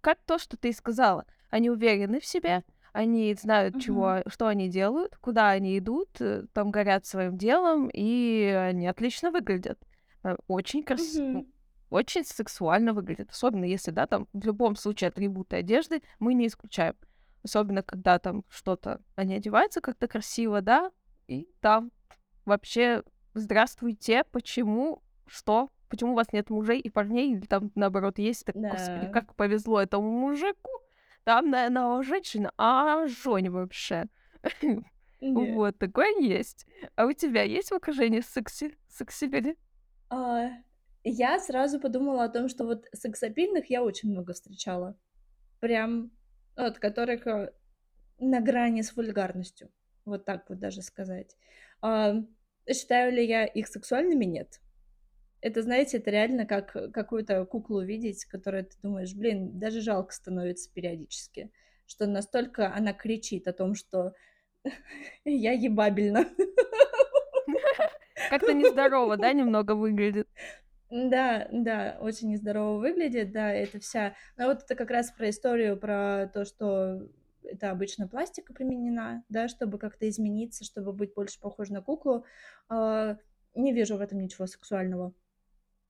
Как 0.00 0.18
то, 0.24 0.38
что 0.38 0.56
ты 0.56 0.72
сказала. 0.72 1.26
Они 1.50 1.70
уверены 1.70 2.20
в 2.20 2.24
себе, 2.26 2.62
они 2.92 3.34
знают, 3.34 3.74
Мгм. 3.74 3.80
чего, 3.80 4.16
что 4.26 4.46
они 4.46 4.68
делают, 4.68 5.16
куда 5.18 5.50
они 5.50 5.78
идут, 5.78 6.20
э, 6.20 6.44
там 6.52 6.70
горят 6.70 7.04
своим 7.06 7.36
делом, 7.36 7.88
и 7.92 8.44
они 8.44 8.86
отлично 8.86 9.30
выглядят. 9.30 9.78
Э, 10.24 10.36
Очень 10.46 10.82
красиво, 10.82 11.38
Мгм. 11.38 11.52
очень 11.90 12.24
сексуально 12.24 12.92
выглядят. 12.92 13.30
Особенно 13.30 13.64
если, 13.64 13.90
да, 13.90 14.06
там 14.06 14.26
в 14.32 14.44
любом 14.44 14.76
случае 14.76 15.08
атрибуты 15.08 15.56
одежды 15.56 16.02
мы 16.18 16.34
не 16.34 16.46
исключаем. 16.46 16.94
Особенно, 17.42 17.82
когда 17.82 18.18
там 18.18 18.44
что-то, 18.48 19.00
они 19.16 19.34
одеваются 19.34 19.80
как-то 19.80 20.08
красиво, 20.08 20.60
да, 20.60 20.90
и 21.28 21.48
там 21.60 21.92
вообще 22.44 23.02
здравствуйте, 23.34 24.24
почему, 24.32 25.02
что, 25.28 25.70
почему 25.88 26.12
у 26.12 26.16
вас 26.16 26.32
нет 26.32 26.50
мужей 26.50 26.80
и 26.80 26.90
парней, 26.90 27.32
или 27.32 27.46
там 27.46 27.70
наоборот 27.74 28.18
есть, 28.18 28.44
так, 28.44 28.56
господи, 28.56 29.06
Да. 29.06 29.12
как 29.12 29.34
повезло 29.34 29.80
этому 29.80 30.10
мужику, 30.10 30.70
там, 31.24 31.50
наверное, 31.50 32.02
женщина, 32.02 32.52
а 32.56 33.06
Жень 33.06 33.50
вообще. 33.50 34.06
Вот, 35.20 35.76
такое 35.78 36.16
есть. 36.20 36.64
А 36.94 37.04
у 37.06 37.12
тебя 37.12 37.42
есть 37.42 37.70
в 37.70 37.74
окружении 37.74 38.20
секси, 38.20 38.76
секси 38.88 39.24
люди? 39.24 39.56
А, 40.10 40.48
я 41.02 41.40
сразу 41.40 41.80
подумала 41.80 42.24
о 42.24 42.28
том, 42.28 42.48
что 42.48 42.64
вот 42.64 42.86
сексапильных 42.92 43.68
я 43.68 43.82
очень 43.82 44.10
много 44.10 44.32
встречала. 44.32 44.96
Прям, 45.58 46.12
от 46.54 46.78
которых 46.78 47.26
э, 47.26 47.52
на 48.20 48.40
грани 48.40 48.82
с 48.82 48.94
вульгарностью. 48.94 49.70
Вот 50.04 50.24
так 50.24 50.48
вот 50.48 50.60
даже 50.60 50.82
сказать. 50.82 51.36
А, 51.82 52.14
считаю 52.72 53.12
ли 53.12 53.26
я 53.26 53.44
их 53.44 53.66
сексуальными? 53.66 54.24
Нет. 54.24 54.60
Это, 55.40 55.62
знаете, 55.62 55.98
это 55.98 56.10
реально 56.10 56.46
как 56.46 56.72
какую-то 56.92 57.44
куклу 57.46 57.80
видеть, 57.82 58.24
которая 58.24 58.64
ты 58.64 58.76
думаешь, 58.82 59.14
блин, 59.14 59.58
даже 59.58 59.80
жалко 59.80 60.12
становится 60.12 60.72
периодически, 60.72 61.52
что 61.86 62.06
настолько 62.06 62.74
она 62.74 62.92
кричит 62.92 63.46
о 63.46 63.52
том, 63.52 63.74
что 63.74 64.14
я 65.24 65.52
ебабельна. 65.52 66.26
Как-то 68.30 68.52
нездорово, 68.52 69.16
да, 69.16 69.32
немного 69.32 69.72
выглядит. 69.74 70.28
Да, 70.90 71.48
да, 71.52 71.98
очень 72.00 72.30
нездорово 72.30 72.78
выглядит, 72.78 73.30
да, 73.32 73.52
это 73.52 73.78
вся... 73.78 74.14
Ну, 74.36 74.46
вот 74.46 74.62
это 74.62 74.74
как 74.74 74.90
раз 74.90 75.10
про 75.10 75.28
историю, 75.28 75.76
про 75.78 76.30
то, 76.32 76.46
что 76.46 77.08
это 77.42 77.70
обычно 77.70 78.08
пластика 78.08 78.54
применена, 78.54 79.22
да, 79.28 79.48
чтобы 79.48 79.78
как-то 79.78 80.08
измениться, 80.08 80.64
чтобы 80.64 80.92
быть 80.94 81.12
больше 81.14 81.38
похож 81.40 81.68
на 81.68 81.82
куклу. 81.82 82.24
А, 82.70 83.18
Не 83.54 83.72
вижу 83.72 83.96
в 83.98 84.00
этом 84.00 84.20
ничего 84.20 84.46
сексуального. 84.46 85.12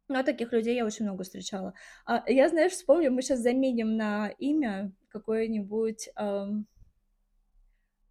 Но 0.09 0.23
таких 0.23 0.53
людей 0.53 0.75
я 0.75 0.87
очень 0.87 1.05
много 1.05 1.23
встречала. 1.23 1.75
А, 2.07 2.25
я, 2.27 2.49
знаешь, 2.49 2.73
вспомню, 2.73 3.13
мы 3.13 3.21
сейчас 3.21 3.41
заменим 3.41 3.97
на 3.97 4.29
имя 4.39 4.93
какое-нибудь 5.09 6.09
ам, 6.15 6.67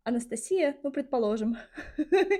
Анастасия, 0.04 0.78
ну, 0.84 0.92
предположим, 0.92 1.58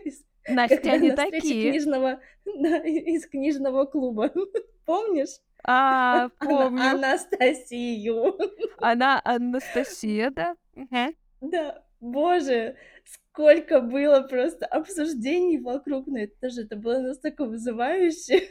Настя, 0.48 0.92
они 0.92 1.12
такие. 1.12 1.72
книжного, 1.72 2.22
да, 2.46 2.78
из 2.78 3.28
книжного 3.28 3.86
клуба. 3.86 4.32
Помнишь? 4.86 5.40
А, 5.64 6.30
помню. 6.40 6.92
Анастасию. 6.92 8.38
Она 8.78 9.20
Анастасия, 9.26 10.30
да? 10.30 10.56
Мгм. 10.76 11.16
Да, 11.42 11.84
боже, 12.00 12.78
сколько 13.04 13.82
было 13.82 14.22
просто 14.22 14.66
обсуждений 14.66 15.58
вокруг, 15.58 16.08
но 16.08 16.20
это 16.20 16.34
тоже 16.40 16.62
это 16.62 16.76
было 16.78 17.00
настолько 17.00 17.46
вызывающе. 17.46 18.50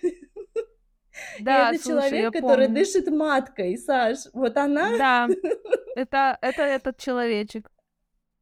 Да, 1.40 1.70
и 1.70 1.74
это 1.76 1.82
слушай, 1.84 2.08
человек, 2.10 2.32
который 2.32 2.66
помню. 2.66 2.80
дышит 2.80 3.08
маткой, 3.10 3.76
Саш. 3.78 4.18
Вот 4.32 4.56
она, 4.56 4.96
Да, 4.98 5.28
это, 5.96 6.38
это 6.40 6.62
этот 6.62 6.98
человечек. 6.98 7.70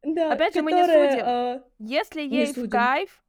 да, 0.03 0.31
Опять 0.33 0.53
же, 0.55 0.61
мы 0.61 0.71
не 0.73 0.83
судим. 0.83 1.23
а, 1.25 1.63
Если 1.79 2.21
ей 2.21 2.45
в 2.47 2.55
судим. 2.55 2.69
кайф, 2.69 3.23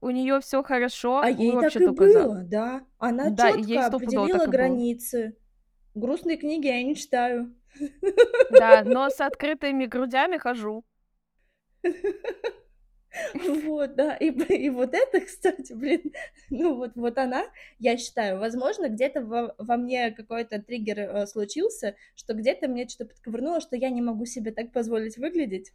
у 0.00 0.10
нее 0.10 0.40
все 0.40 0.62
хорошо, 0.62 1.20
а 1.20 1.28
ей 1.30 1.52
так 1.60 1.76
и 1.76 1.84
только 1.84 2.08
за. 2.10 2.22
было, 2.24 2.42
да. 2.44 2.84
Она 2.98 3.30
Да, 3.30 3.52
четко 3.52 3.86
определила 3.86 4.26
и 4.26 4.32
было. 4.38 4.46
границы. 4.46 5.36
Грустные 5.94 6.36
книги 6.36 6.66
я 6.68 6.82
не 6.82 6.94
читаю. 6.96 7.54
Да, 8.50 8.82
но 8.84 9.08
с 9.10 9.20
открытыми 9.20 9.86
грудями 9.86 10.38
хожу. 10.38 10.84
Вот, 13.64 13.94
да, 13.96 14.14
и, 14.16 14.30
и 14.30 14.70
вот 14.70 14.94
это, 14.94 15.20
кстати, 15.26 15.72
блин, 15.72 16.12
ну 16.48 16.76
вот, 16.76 16.92
вот 16.94 17.18
она, 17.18 17.44
я 17.78 17.96
считаю, 17.96 18.38
возможно, 18.38 18.88
где-то 18.88 19.22
во, 19.24 19.54
во 19.58 19.76
мне 19.76 20.10
какой-то 20.12 20.62
триггер 20.62 20.98
э, 21.00 21.26
случился, 21.26 21.96
что 22.14 22.34
где-то 22.34 22.68
мне 22.68 22.88
что-то 22.88 23.10
подковырнуло, 23.10 23.60
что 23.60 23.76
я 23.76 23.90
не 23.90 24.02
могу 24.02 24.26
себе 24.26 24.52
так 24.52 24.72
позволить 24.72 25.16
выглядеть. 25.16 25.72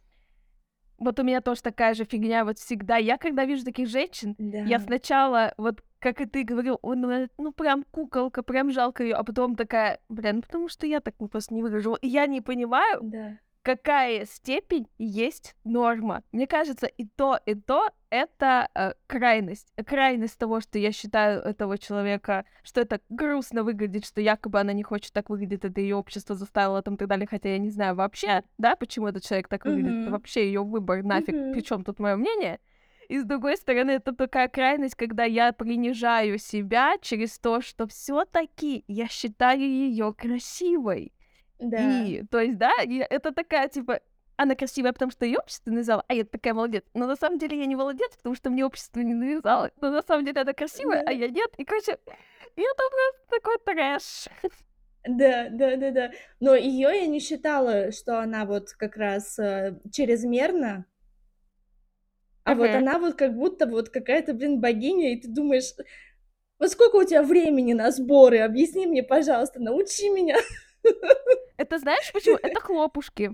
Вот 0.98 1.20
у 1.20 1.22
меня 1.22 1.42
тоже 1.42 1.62
такая 1.62 1.92
же 1.94 2.04
фигня 2.04 2.44
вот 2.44 2.58
всегда. 2.58 2.96
Я 2.96 3.18
когда 3.18 3.44
вижу 3.44 3.64
таких 3.64 3.88
женщин, 3.88 4.34
я 4.38 4.78
Да. 4.78 4.84
сначала, 4.84 5.52
вот 5.58 5.82
как 5.98 6.20
и 6.20 6.26
ты 6.26 6.44
говорил, 6.44 6.78
«Ой, 6.82 6.96
ну, 6.96 7.10
э, 7.10 7.28
ну 7.36 7.52
прям 7.52 7.84
куколка, 7.90 8.42
прям 8.42 8.70
жалко 8.70 9.02
ее, 9.02 9.14
а 9.14 9.24
потом 9.24 9.56
такая, 9.56 10.00
блин, 10.08 10.36
ну 10.36 10.42
потому 10.42 10.68
что 10.68 10.86
я 10.86 11.00
так 11.00 11.14
просто 11.16 11.54
не 11.54 11.62
выгляжу. 11.62 11.94
И 11.96 12.08
я 12.08 12.26
не 12.26 12.40
понимаю, 12.40 13.00
Да. 13.02 13.38
Какая 13.66 14.26
степень 14.26 14.86
есть 14.96 15.56
норма. 15.64 16.22
Мне 16.30 16.46
кажется, 16.46 16.86
и 16.86 17.04
то, 17.04 17.40
и 17.46 17.56
то 17.56 17.90
это 18.10 18.68
э, 18.76 18.92
крайность. 19.08 19.72
Крайность 19.84 20.38
того, 20.38 20.60
что 20.60 20.78
я 20.78 20.92
считаю 20.92 21.40
этого 21.40 21.76
человека, 21.76 22.44
что 22.62 22.80
это 22.80 23.00
грустно 23.08 23.64
выглядит, 23.64 24.06
что 24.06 24.20
якобы 24.20 24.60
она 24.60 24.72
не 24.72 24.84
хочет 24.84 25.12
так 25.12 25.30
выглядеть, 25.30 25.64
это 25.64 25.80
ее 25.80 25.96
общество 25.96 26.36
заставило 26.36 26.80
там 26.80 26.94
и 26.94 26.96
так 26.96 27.08
далее, 27.08 27.26
хотя 27.28 27.48
я 27.48 27.58
не 27.58 27.70
знаю 27.70 27.96
вообще, 27.96 28.44
да, 28.56 28.76
почему 28.76 29.08
этот 29.08 29.24
человек 29.24 29.48
так 29.48 29.64
выглядит, 29.64 29.94
это 29.94 30.02
Мгм. 30.02 30.12
вообще 30.12 30.46
ее 30.46 30.62
выбор, 30.62 31.02
нафиг, 31.02 31.34
Мгм. 31.34 31.52
причем 31.52 31.82
тут 31.82 31.98
мое 31.98 32.14
мнение. 32.14 32.60
И 33.08 33.18
с 33.18 33.24
другой 33.24 33.56
стороны, 33.56 33.92
это 33.92 34.12
такая 34.14 34.46
крайность, 34.48 34.94
когда 34.94 35.24
я 35.24 35.52
принижаю 35.52 36.38
себя 36.38 36.98
через 37.00 37.38
то, 37.40 37.60
что 37.60 37.88
все-таки 37.88 38.84
я 38.86 39.08
считаю 39.08 39.60
ее 39.60 40.14
красивой. 40.14 41.12
Да. 41.58 42.02
И, 42.04 42.22
то 42.30 42.40
есть, 42.40 42.58
да, 42.58 42.72
и 42.82 42.98
это 42.98 43.32
такая, 43.32 43.68
типа, 43.68 44.00
она 44.36 44.54
красивая, 44.54 44.92
потому 44.92 45.10
что 45.10 45.24
ее 45.24 45.38
общество 45.38 45.70
навязало, 45.70 46.04
а 46.08 46.14
я 46.14 46.24
такая 46.24 46.52
молодец. 46.54 46.84
Но 46.94 47.06
на 47.06 47.16
самом 47.16 47.38
деле 47.38 47.58
я 47.58 47.66
не 47.66 47.76
молодец, 47.76 48.14
потому 48.16 48.34
что 48.34 48.50
мне 48.50 48.64
общество 48.64 49.00
не 49.00 49.14
навязало. 49.14 49.70
Но 49.80 49.90
на 49.90 50.02
самом 50.02 50.24
деле 50.26 50.42
она 50.42 50.52
красивая, 50.52 51.02
Да. 51.02 51.10
а 51.10 51.12
я 51.12 51.28
нет. 51.28 51.50
И, 51.56 51.64
короче, 51.64 51.98
и 52.56 52.60
это 52.60 52.82
просто 52.90 53.40
такой 53.40 53.58
трэш. 53.64 54.28
Да, 55.08 55.48
да, 55.50 55.76
да, 55.76 55.90
да. 55.92 56.10
Но 56.40 56.54
ее 56.54 56.88
я 57.00 57.06
не 57.06 57.20
считала, 57.20 57.92
что 57.92 58.20
она 58.20 58.44
вот 58.44 58.72
как 58.72 58.96
раз 58.96 59.38
э, 59.38 59.78
чрезмерно, 59.92 60.84
а 62.44 62.54
вот 62.54 62.68
Мгм. 62.68 62.76
она 62.76 62.98
вот 62.98 63.14
как 63.16 63.34
будто 63.34 63.66
вот 63.66 63.88
какая-то, 63.88 64.32
блин, 64.32 64.60
богиня, 64.60 65.12
и 65.12 65.20
ты 65.20 65.28
думаешь, 65.28 65.72
вот 66.58 66.70
сколько 66.70 66.96
у 66.96 67.04
тебя 67.04 67.22
времени 67.22 67.72
на 67.72 67.90
сборы? 67.90 68.38
Объясни 68.40 68.86
мне, 68.86 69.02
пожалуйста, 69.02 69.60
научи 69.60 70.08
меня. 70.10 70.36
Это 71.56 71.78
знаешь 71.78 72.10
почему? 72.12 72.36
Это 72.42 72.60
хлопушки. 72.60 73.32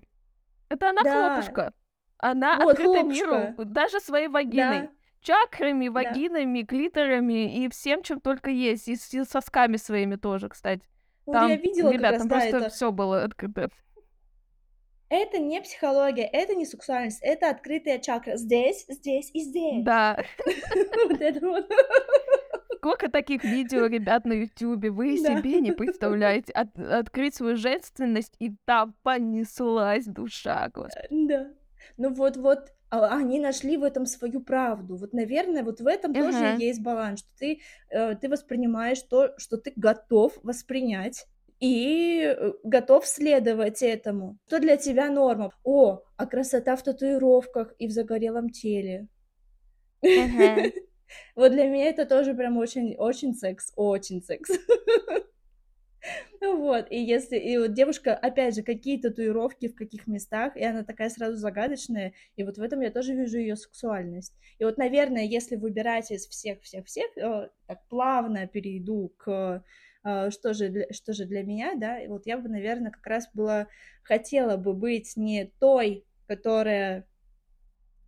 Это 0.68 0.90
она 0.90 1.02
Да. 1.02 1.34
хлопушка. 1.34 1.72
Она 2.18 2.58
Вот, 2.60 2.70
открыта 2.78 3.02
миру, 3.02 3.30
хлопушка. 3.32 3.64
даже 3.64 4.00
своей 4.00 4.28
вагиной. 4.28 4.82
Да. 4.82 4.90
Чакрами, 5.22 5.86
Да. 5.88 5.92
вагинами, 5.92 6.62
клиторами 6.62 7.64
и 7.64 7.68
всем, 7.68 8.02
чем 8.02 8.20
только 8.20 8.50
есть. 8.50 8.88
И 8.88 8.96
с 8.96 9.12
и 9.14 9.24
сосками 9.24 9.76
своими 9.76 10.16
тоже, 10.16 10.48
кстати. 10.48 10.82
Вот 11.26 11.34
Там, 11.34 11.48
я 11.48 11.56
видела 11.56 11.90
как 11.90 11.98
ребят, 11.98 12.10
раз, 12.12 12.20
там 12.22 12.28
да, 12.28 12.36
просто 12.36 12.56
это. 12.56 12.68
все 12.70 12.90
было 12.92 13.22
открыто. 13.24 13.68
Это 15.08 15.38
не 15.38 15.60
психология, 15.60 16.24
это 16.24 16.54
не 16.54 16.64
сексуальность, 16.64 17.20
это 17.22 17.50
открытая 17.50 17.98
чакра. 17.98 18.36
Здесь, 18.36 18.86
здесь 18.88 19.30
и 19.34 19.40
здесь. 19.40 19.84
Да. 19.84 20.24
Вот 21.08 21.20
это 21.20 21.46
вот. 21.46 21.70
Сколько 22.82 23.08
таких 23.08 23.44
видео, 23.44 23.86
ребят, 23.86 24.24
на 24.24 24.32
Ютубе, 24.32 24.90
вы 24.90 25.16
себе 25.16 25.60
не 25.60 25.70
представляете. 25.72 26.52
От- 26.52 26.76
открыть 26.76 27.36
свою 27.36 27.56
женственность, 27.56 28.34
и 28.40 28.56
там 28.64 28.96
понеслась 29.04 30.04
душа, 30.06 30.68
господи. 30.74 31.06
Да. 31.28 31.52
Ну 31.96 32.12
вот, 32.12 32.36
вот, 32.36 32.72
а, 32.90 33.16
они 33.16 33.38
нашли 33.38 33.76
в 33.76 33.84
этом 33.84 34.04
свою 34.04 34.40
правду. 34.40 34.96
Вот, 34.96 35.12
наверное, 35.12 35.62
вот 35.62 35.80
в 35.80 35.86
этом 35.86 36.12
тоже 36.12 36.38
Мгм. 36.38 36.58
и 36.58 36.64
есть 36.64 36.82
баланс, 36.82 37.20
что 37.20 37.30
ты, 37.38 37.60
э, 37.90 38.16
ты 38.16 38.28
воспринимаешь 38.28 39.00
то, 39.02 39.30
что 39.36 39.58
ты 39.58 39.72
готов 39.76 40.36
воспринять, 40.42 41.26
и 41.60 42.34
э, 42.36 42.52
готов 42.64 43.06
следовать 43.06 43.82
этому. 43.84 44.38
Что 44.48 44.58
для 44.58 44.76
тебя 44.76 45.08
норма? 45.08 45.52
О, 45.62 46.02
а 46.16 46.26
красота 46.26 46.74
в 46.74 46.82
татуировках 46.82 47.74
и 47.78 47.86
в 47.86 47.92
загорелом 47.92 48.50
теле. 48.50 49.06
Мгм. 50.02 50.72
Вот 51.34 51.52
для 51.52 51.66
меня 51.66 51.86
это 51.86 52.06
тоже 52.06 52.34
прям 52.34 52.56
очень, 52.56 52.94
очень 52.96 53.34
секс, 53.34 53.72
очень 53.76 54.22
секс. 54.22 54.50
Вот, 56.40 56.90
и 56.90 56.98
если, 56.98 57.38
и 57.38 57.56
вот 57.56 57.72
девушка, 57.72 58.14
опять 58.14 58.56
же, 58.56 58.62
какие 58.62 59.00
татуировки, 59.00 59.68
в 59.68 59.76
каких 59.76 60.08
местах, 60.08 60.56
и 60.56 60.64
она 60.64 60.82
такая 60.82 61.08
сразу 61.08 61.36
загадочная, 61.36 62.14
и 62.34 62.42
вот 62.42 62.58
в 62.58 62.62
этом 62.62 62.80
я 62.80 62.90
тоже 62.90 63.14
вижу 63.14 63.38
ее 63.38 63.54
сексуальность. 63.54 64.34
И 64.58 64.64
вот, 64.64 64.76
наверное, 64.76 65.22
если 65.22 65.54
выбирать 65.54 66.10
из 66.10 66.26
всех-всех-всех, 66.26 67.16
э, 67.16 67.48
так 67.66 67.86
плавно 67.88 68.48
перейду 68.48 69.14
к 69.16 69.62
э, 70.04 70.30
что 70.30 70.52
же, 70.52 70.68
для, 70.68 70.86
что 70.92 71.12
же 71.12 71.26
для 71.26 71.44
меня, 71.44 71.76
да, 71.76 72.00
и 72.00 72.08
вот 72.08 72.26
я 72.26 72.36
бы, 72.38 72.48
наверное, 72.48 72.90
как 72.90 73.06
раз 73.06 73.28
была, 73.32 73.68
хотела 74.02 74.56
бы 74.56 74.72
быть 74.74 75.16
не 75.16 75.52
той, 75.60 76.04
которая 76.26 77.06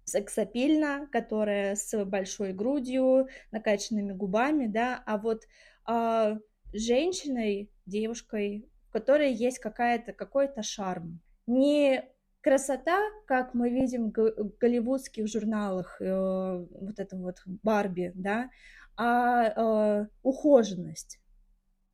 сексапильна, 0.04 1.08
которая 1.10 1.76
с 1.76 2.04
большой 2.04 2.52
грудью, 2.52 3.28
накачанными 3.50 4.12
губами, 4.12 4.66
да, 4.66 5.02
а 5.06 5.18
вот 5.18 5.42
а, 5.84 6.38
женщиной, 6.72 7.70
девушкой, 7.86 8.68
в 8.88 8.92
которой 8.92 9.32
есть 9.32 9.58
какая-то, 9.58 10.12
какой-то 10.12 10.62
шарм. 10.62 11.20
Не 11.46 12.04
красота, 12.40 13.00
как 13.26 13.54
мы 13.54 13.70
видим 13.70 14.08
в 14.08 14.12
го- 14.12 14.34
в 14.36 14.58
голливудских 14.58 15.26
журналах, 15.26 16.00
э, 16.00 16.66
вот 16.80 16.98
это 16.98 17.16
вот 17.16 17.36
Барби, 17.46 18.12
да, 18.14 18.50
а 18.96 20.02
э, 20.02 20.06
ухоженность. 20.22 21.20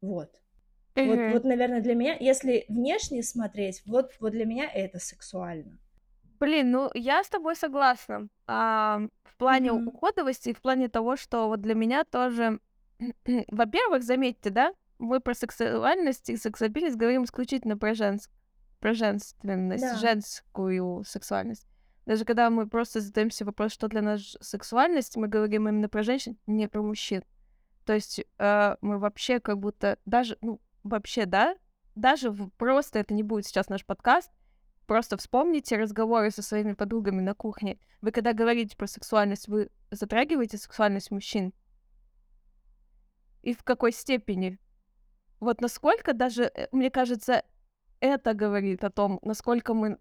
Вот. 0.01 0.31
Вот, 0.97 1.19
вот, 1.33 1.45
наверное, 1.45 1.81
для 1.81 1.95
меня, 1.95 2.17
если 2.19 2.65
внешне 2.69 3.23
смотреть, 3.23 3.83
вот, 3.87 4.13
вот 4.21 4.33
для 4.33 4.45
меня 4.45 4.69
это 4.71 4.99
сексуально. 4.99 5.79
Блин, 6.41 6.71
ну 6.71 6.91
я 6.95 7.23
с 7.23 7.29
тобой 7.29 7.55
согласна. 7.55 8.29
А, 8.47 9.01
в 9.25 9.37
плане 9.37 9.73
Мгм. 9.73 9.89
уходовости 9.89 10.49
и 10.51 10.55
в 10.55 10.61
плане 10.63 10.89
того, 10.89 11.17
что 11.17 11.49
вот 11.49 11.61
для 11.61 11.75
меня 11.75 12.05
тоже... 12.05 12.61
Во-первых, 13.49 14.03
заметьте, 14.03 14.51
да, 14.51 14.73
мы 14.99 15.21
про 15.21 15.35
сексуальность 15.35 16.31
и 16.31 16.37
сексапильность 16.37 16.97
говорим 16.97 17.25
исключительно 17.25 17.77
про, 17.77 17.95
женск... 17.95 18.31
про 18.81 18.95
женственность, 18.95 19.83
Да. 19.83 19.97
женскую 19.97 21.05
сексуальность. 21.05 21.67
Даже 22.07 22.25
когда 22.25 22.49
мы 22.51 22.67
просто 22.67 23.01
задаемся 23.01 23.45
вопрос, 23.45 23.73
что 23.73 23.89
для 23.89 24.03
нас 24.03 24.21
ж- 24.21 24.37
сексуальность, 24.41 25.17
мы 25.17 25.29
говорим 25.29 25.69
именно 25.69 25.89
про 25.89 26.03
женщин, 26.03 26.37
не 26.47 26.69
про 26.69 26.83
мужчин. 26.83 27.23
То 27.85 27.93
есть 27.95 28.25
э, 28.39 28.77
мы 28.81 28.99
вообще 28.99 29.41
как 29.41 29.59
будто 29.59 29.99
даже, 30.07 30.37
ну, 30.41 30.61
вообще, 30.83 31.27
да, 31.27 31.55
даже 31.95 32.31
в- 32.31 32.51
просто 32.57 32.99
это 32.99 33.15
не 33.15 33.23
будет 33.23 33.47
сейчас 33.47 33.69
наш 33.69 33.85
подкаст, 33.85 34.31
просто 34.91 35.17
вспомните 35.17 35.77
разговоры 35.77 36.33
со 36.33 36.43
своими 36.43 36.73
подругами 36.73 37.21
на 37.21 37.33
кухне. 37.33 37.79
Вы 38.01 38.11
когда 38.11 38.33
говорите 38.33 38.77
про 38.77 38.89
сексуальность, 38.89 39.47
вы 39.47 39.71
затрагиваете 39.93 40.59
сексуальность 40.59 41.13
мужчин? 41.13 41.53
И 43.43 43.55
в 43.55 43.63
какой 43.63 43.93
степени? 43.93 44.59
Вот 45.39 45.61
насколько 45.61 46.13
даже, 46.13 46.51
э, 46.53 46.67
мне 46.73 46.91
кажется, 46.91 47.45
это 48.01 48.35
говорит 48.35 48.83
о 48.83 48.91
том, 48.91 49.21
насколько 49.23 49.75
мы 49.75 49.97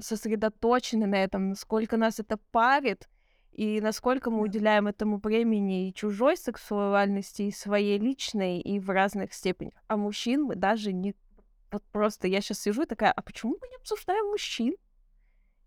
сосредоточены 0.00 1.04
на 1.06 1.22
этом, 1.22 1.50
насколько 1.50 1.98
нас 1.98 2.18
это 2.18 2.38
парит, 2.52 3.10
и 3.52 3.82
насколько 3.82 4.30
мы 4.30 4.40
уделяем 4.40 4.86
этому 4.86 5.18
времени 5.18 5.90
и 5.90 5.92
чужой 5.92 6.38
сексуальности, 6.38 7.42
и 7.42 7.50
своей 7.52 7.98
личной, 7.98 8.60
и 8.60 8.80
в 8.80 8.88
разных 8.88 9.34
степенях. 9.34 9.74
А 9.88 9.98
мужчин 9.98 10.44
мы 10.44 10.56
даже 10.56 10.94
не... 10.94 11.14
Вот 11.72 11.82
просто 11.90 12.28
я 12.28 12.40
сейчас 12.40 12.60
сижу 12.60 12.82
и 12.82 12.86
такая, 12.86 13.10
а 13.12 13.22
почему 13.22 13.56
мы 13.60 13.68
не 13.68 13.76
обсуждаем 13.76 14.26
мужчин? 14.26 14.74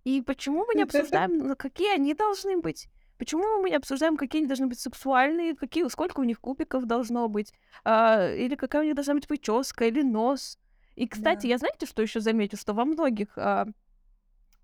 И 0.04 0.22
почему 0.22 0.65
мы 0.65 0.76
не 0.76 0.84
обсуждаем, 0.84 1.38
ну, 1.38 1.56
какие 1.56 1.94
они 1.96 2.13
должны 2.13 2.58
быть? 2.62 2.88
Почему 3.18 3.62
мы 3.62 3.70
не 3.70 3.76
обсуждаем, 3.78 4.18
какие 4.18 4.41
они 4.41 4.48
должны 4.48 4.68
быть 4.68 4.80
сексуальные, 4.80 5.56
какие, 5.56 5.88
сколько 5.88 6.20
у 6.20 6.24
них 6.24 6.39
кубиков 6.41 6.86
должно 6.86 7.28
быть, 7.28 7.54
а, 7.84 8.30
или 8.30 8.56
какая 8.56 8.82
у 8.84 8.86
них 8.86 8.94
должна 8.96 9.15
быть 9.15 9.28
прическа, 9.28 9.86
или 9.86 10.02
нос. 10.04 10.60
И, 10.96 11.08
кстати, 11.08 11.44
Да. 11.44 11.48
я 11.48 11.58
знаете, 11.58 11.86
что 11.86 12.02
еще 12.02 12.20
заметила, 12.20 12.60
что 12.60 12.74
во 12.74 12.86
многих 12.86 13.38
а, 13.38 13.68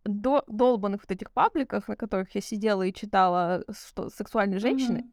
до, 0.04 0.43
долбанных 0.47 1.01
вот 1.01 1.12
этих 1.12 1.32
пабликах, 1.32 1.88
на 1.88 1.95
которых 1.95 2.36
я 2.36 2.41
сидела 2.41 2.84
и 2.84 2.93
читала, 2.93 3.63
что 3.71 4.10
сексуальные 4.10 4.60
женщины, 4.60 4.99
Мгм. 4.99 5.12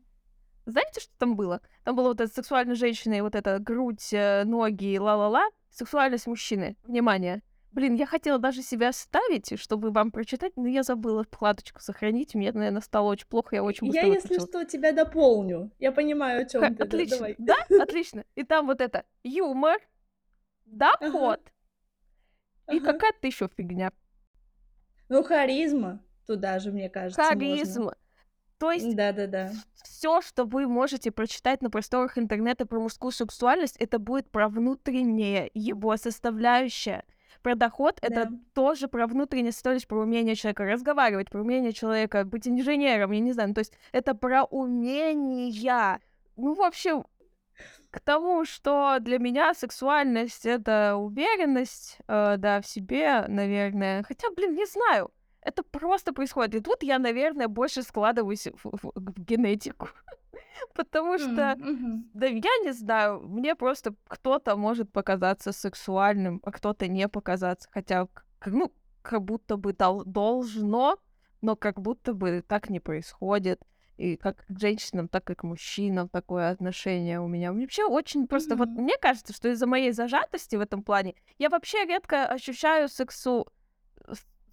знаете, 0.66 1.00
что 1.00 1.12
там 1.18 1.36
было? 1.36 1.60
Там 1.84 1.94
была 1.96 2.08
вот 2.08 2.20
эта 2.20 2.32
сексуальная 2.32 2.74
женщина 2.74 3.14
и 3.14 3.20
вот 3.20 3.34
эта 3.34 3.58
грудь, 3.60 4.12
э, 4.12 4.44
ноги, 4.44 4.98
ла-ла-ла. 4.98 5.48
Сексуальность 5.82 6.26
мужчины. 6.26 6.76
Внимание. 6.82 7.40
Блин, 7.70 7.94
я 7.94 8.04
хотела 8.04 8.40
даже 8.40 8.62
себя 8.62 8.90
ставить, 8.92 9.56
чтобы 9.60 9.92
вам 9.92 10.10
прочитать, 10.10 10.52
но 10.56 10.66
я 10.66 10.82
забыла 10.82 11.22
вкладочку 11.22 11.78
сохранить. 11.78 12.34
Мне, 12.34 12.50
наверное, 12.50 12.80
стало 12.80 13.10
очень 13.10 13.28
плохо, 13.28 13.54
я 13.54 13.62
очень 13.62 13.86
быстро 13.86 14.02
Я, 14.02 14.08
если 14.12 14.28
выключила. 14.34 14.48
что, 14.48 14.64
тебя 14.64 14.90
дополню. 14.90 15.70
Я 15.78 15.92
понимаю, 15.92 16.42
о 16.42 16.44
чем 16.46 16.74
ты. 16.74 16.82
Отлично. 16.82 17.16
Давай. 17.18 17.36
Да, 17.38 17.54
отлично. 17.82 18.24
И 18.34 18.42
там 18.42 18.66
вот 18.66 18.80
это 18.80 19.04
юмор, 19.22 19.78
доход 20.66 21.40
и 22.72 22.78
Ага. 22.78 22.92
какая-то 22.92 23.24
еще 23.28 23.48
фигня. 23.56 23.92
Ну, 25.08 25.22
харизма 25.22 26.02
туда 26.26 26.58
же, 26.58 26.72
мне 26.72 26.90
кажется, 26.90 27.22
можно. 27.22 27.94
То 28.58 28.72
есть 28.72 28.96
Да-да-да. 28.96 29.52
все, 29.84 30.20
что 30.20 30.44
вы 30.44 30.66
можете 30.66 31.10
прочитать 31.10 31.62
на 31.62 31.70
просторах 31.70 32.18
интернета 32.18 32.66
про 32.66 32.80
мужскую 32.80 33.12
сексуальность, 33.12 33.76
это 33.76 33.98
будет 33.98 34.30
про 34.30 34.48
внутреннее 34.48 35.50
его 35.54 35.96
составляющее. 35.96 37.04
Про 37.42 37.54
доход 37.54 37.98
это 38.02 38.24
Да. 38.24 38.30
тоже 38.54 38.88
про 38.88 39.06
внутреннее 39.06 39.52
составляющее, 39.52 39.86
про 39.86 40.00
умение 40.00 40.34
человека 40.34 40.64
разговаривать, 40.64 41.30
про 41.30 41.40
умение 41.40 41.72
человека 41.72 42.24
быть 42.24 42.48
инженером, 42.48 43.12
я 43.12 43.20
не 43.20 43.32
знаю. 43.32 43.50
Ну, 43.50 43.54
то 43.54 43.60
есть 43.60 43.72
это 43.92 44.14
про 44.14 44.42
умения. 44.44 46.00
Ну, 46.36 46.54
в 46.54 46.62
общем, 46.62 47.04
к 47.90 48.00
тому, 48.00 48.44
что 48.44 48.98
для 49.00 49.18
меня 49.18 49.54
сексуальность 49.54 50.46
это 50.46 50.96
уверенность, 50.96 51.98
э, 52.08 52.36
да, 52.38 52.60
в 52.60 52.66
себе, 52.66 53.24
наверное. 53.28 54.02
Хотя, 54.02 54.30
блин, 54.30 54.54
не 54.54 54.66
знаю. 54.66 55.10
Это 55.48 55.62
просто 55.62 56.12
происходит. 56.12 56.54
И 56.54 56.60
тут 56.60 56.82
я, 56.82 56.98
наверное, 56.98 57.48
больше 57.48 57.82
складываюсь 57.82 58.46
в, 58.62 58.64
в- 58.64 58.92
в 58.94 59.20
генетику. 59.24 59.88
Потому 60.74 61.18
что, 61.18 61.56
да, 62.14 62.26
я 62.26 62.58
не 62.64 62.72
знаю, 62.72 63.20
мне 63.20 63.54
просто 63.54 63.94
кто-то 64.08 64.56
может 64.56 64.92
показаться 64.92 65.52
сексуальным, 65.52 66.40
а 66.44 66.50
кто-то 66.52 66.86
не 66.88 67.08
показаться. 67.08 67.68
Хотя, 67.72 68.06
ну, 68.46 68.72
как 69.02 69.22
будто 69.22 69.56
бы 69.56 69.72
дол- 69.72 70.04
должно, 70.04 70.96
но 71.40 71.56
как 71.56 71.80
будто 71.80 72.12
бы 72.12 72.42
так 72.46 72.70
не 72.70 72.80
происходит. 72.80 73.60
И 73.96 74.16
как 74.16 74.44
к 74.46 74.60
женщинам, 74.60 75.08
так 75.08 75.30
и 75.30 75.34
к 75.34 75.42
мужчинам 75.44 76.08
такое 76.08 76.50
отношение 76.50 77.20
у 77.20 77.26
меня. 77.26 77.52
Мне 77.52 77.62
вообще 77.64 77.84
очень 77.84 78.28
просто... 78.28 78.54
Вот 78.54 78.68
мне 78.68 78.96
кажется, 79.00 79.32
что 79.32 79.48
из-за 79.48 79.66
моей 79.66 79.90
зажатости 79.92 80.56
в 80.56 80.60
этом 80.60 80.82
плане 80.82 81.14
я 81.38 81.48
вообще 81.48 81.84
редко 81.84 82.24
ощущаю 82.26 82.88
сексу... 82.88 83.46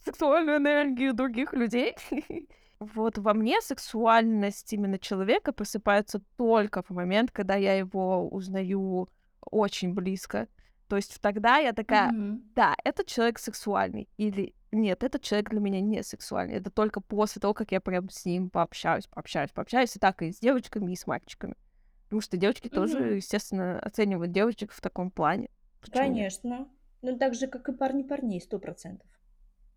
сексуальную 0.06 0.58
энергию 0.58 1.14
других 1.14 1.54
людей. 1.54 1.96
Вот 2.80 3.18
во 3.18 3.34
мне 3.34 3.62
сексуальность 3.62 4.74
именно 4.74 5.00
человека 5.00 5.54
просыпается 5.54 6.22
только 6.36 6.84
в 6.84 6.90
момент, 6.90 7.32
когда 7.32 7.56
я 7.56 7.74
его 7.78 8.28
узнаю 8.28 9.08
очень 9.50 9.94
близко. 9.94 10.50
То 10.90 10.98
есть 10.98 11.22
тогда 11.22 11.58
я 11.58 11.72
такая, 11.72 12.12
Мгм. 12.12 12.44
да, 12.54 12.76
этот 12.84 13.08
человек 13.08 13.40
сексуальный. 13.40 14.10
Или 14.18 14.54
нет, 14.74 15.04
этот 15.04 15.22
человек 15.22 15.50
для 15.50 15.62
меня 15.62 15.80
не 15.80 16.04
сексуальный. 16.04 16.56
Это 16.56 16.70
только 16.70 17.00
после 17.00 17.40
того, 17.40 17.54
как 17.54 17.72
я 17.72 17.80
прям 17.80 18.10
с 18.10 18.26
ним 18.26 18.50
пообщаюсь, 18.50 19.08
пообщаюсь, 19.08 19.52
пообщаюсь. 19.52 19.96
И 19.96 20.00
так 20.00 20.22
и 20.22 20.34
с 20.34 20.40
девочками, 20.40 20.92
и 20.92 20.96
с 20.98 21.08
мальчиками. 21.08 21.56
Потому 22.04 22.22
что 22.22 22.36
девочки 22.36 22.68
тоже, 22.68 23.00
Мгм. 23.00 23.16
естественно, 23.16 23.80
оценивают 23.80 24.34
девочек 24.34 24.74
в 24.74 24.82
таком 24.82 25.12
плане. 25.12 25.50
Почему? 25.80 25.98
Конечно. 25.98 26.68
Ну, 27.02 27.18
так 27.18 27.36
же, 27.36 27.48
как 27.48 27.70
и 27.70 27.74
парни 27.74 28.04
парней, 28.04 28.42
сто 28.42 28.60
процентов. 28.60 29.08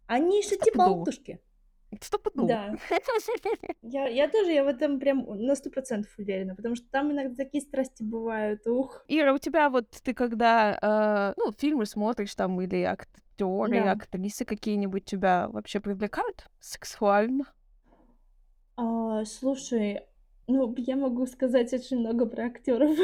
Они 0.08 0.42
же 0.42 0.56
типа 0.56 0.78
болтушки. 0.78 1.38
Стопудово. 2.02 2.48
Да. 2.48 2.74
Я, 3.82 4.08
я 4.08 4.28
тоже, 4.28 4.52
я 4.52 4.64
в 4.64 4.66
этом 4.68 4.98
прям 4.98 5.24
на 5.24 5.54
сто 5.54 5.70
процентов 5.70 6.12
уверена, 6.18 6.54
потому 6.54 6.74
что 6.74 6.86
там 6.90 7.12
иногда 7.12 7.34
такие 7.34 7.62
страсти 7.62 8.02
бывают, 8.02 8.66
ух. 8.66 9.04
Ира, 9.08 9.32
у 9.32 9.38
тебя 9.38 9.70
вот 9.70 9.90
ты 9.90 10.12
когда, 10.12 10.78
э, 10.82 11.40
ну, 11.40 11.52
фильмы 11.52 11.86
смотришь 11.86 12.34
там 12.34 12.60
или 12.60 12.82
актеры, 12.82 13.84
Да. 13.84 13.92
актрисы 13.92 14.44
какие-нибудь 14.44 15.04
тебя 15.04 15.48
вообще 15.48 15.80
привлекают 15.80 16.46
сексуально? 16.60 17.44
А, 18.76 19.24
слушай, 19.24 20.00
ну, 20.46 20.74
я 20.76 20.96
могу 20.96 21.26
сказать 21.26 21.72
очень 21.72 21.98
много 22.00 22.26
про 22.26 22.46
актеров. 22.46 22.98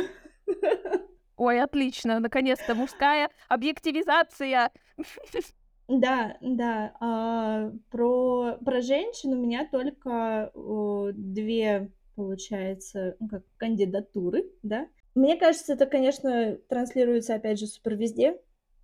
Ой, 1.36 1.60
отлично, 1.60 2.20
наконец-то 2.20 2.74
мужская 2.74 3.30
объективизация. 3.48 4.70
Да, 5.88 6.36
да. 6.40 6.94
а, 7.00 7.70
про, 7.90 8.58
про 8.64 8.80
женщин 8.80 9.32
у 9.32 9.36
меня 9.36 9.68
только 9.70 10.50
о, 10.54 11.10
две, 11.12 11.90
получается, 12.16 13.16
ну, 13.20 13.28
как 13.28 13.42
кандидатуры, 13.56 14.46
да. 14.62 14.88
Мне 15.14 15.36
кажется, 15.36 15.74
это, 15.74 15.86
конечно, 15.86 16.56
транслируется, 16.68 17.34
опять 17.34 17.58
же, 17.58 17.66
супер 17.66 17.96
везде 17.96 18.38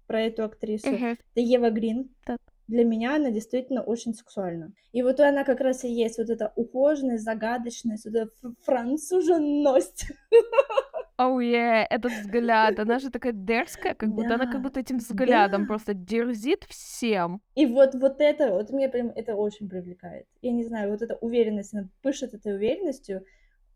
про 0.07 0.23
эту 0.23 0.45
актрису. 0.45 0.91
Мгм. 0.91 1.13
Это 1.13 1.41
Ева 1.41 1.71
Грин. 1.71 2.11
Так. 2.25 2.39
Для 2.71 2.85
меня 2.85 3.17
она 3.17 3.33
действительно 3.33 3.83
очень 3.83 4.15
сексуальна. 4.15 4.73
И 4.93 5.03
вот 5.03 5.19
она 5.19 5.43
как 5.43 5.61
раз 5.61 5.83
и 5.83 5.89
есть 5.89 6.19
вот 6.19 6.31
эта 6.31 6.53
ухоженность, 6.55 7.25
загадочность, 7.25 8.05
вот 8.05 8.15
эта 8.15 8.31
француженность. 8.63 10.13
Оу, 11.17 11.41
е, 11.41 11.85
этот 11.91 12.13
взгляд, 12.13 12.79
она 12.79 13.01
же 13.01 13.11
такая 13.11 13.33
дерзкая, 13.33 13.95
как 13.95 14.11
будто 14.11 14.35
она 14.37 14.47
как 14.47 14.63
будто 14.63 14.79
этим 14.79 14.99
взглядом 14.99 15.63
да. 15.63 15.67
просто 15.67 15.95
дерзит 15.95 16.65
всем. 16.69 17.43
И 17.57 17.67
вот, 17.67 17.95
вот 17.97 18.21
это, 18.21 18.53
вот 18.53 18.71
мне 18.71 18.89
прям 18.89 19.09
это 19.17 19.35
очень 19.35 19.69
привлекает. 19.69 20.27
Я 20.41 20.53
не 20.53 20.65
знаю, 20.65 20.91
вот 20.91 21.03
эта 21.03 21.17
уверенность, 21.17 21.75
она 21.75 21.89
пышет 22.03 22.35
этой 22.35 22.55
уверенностью, 22.55 23.25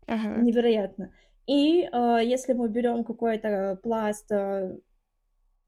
Ага. 0.07 0.41
невероятно. 0.41 1.11
И 1.47 1.81
э, 1.91 2.19
если 2.23 2.53
мы 2.53 2.69
берем 2.69 3.03
какой-то 3.03 3.77
пласт 3.83 4.31
э, 4.31 4.77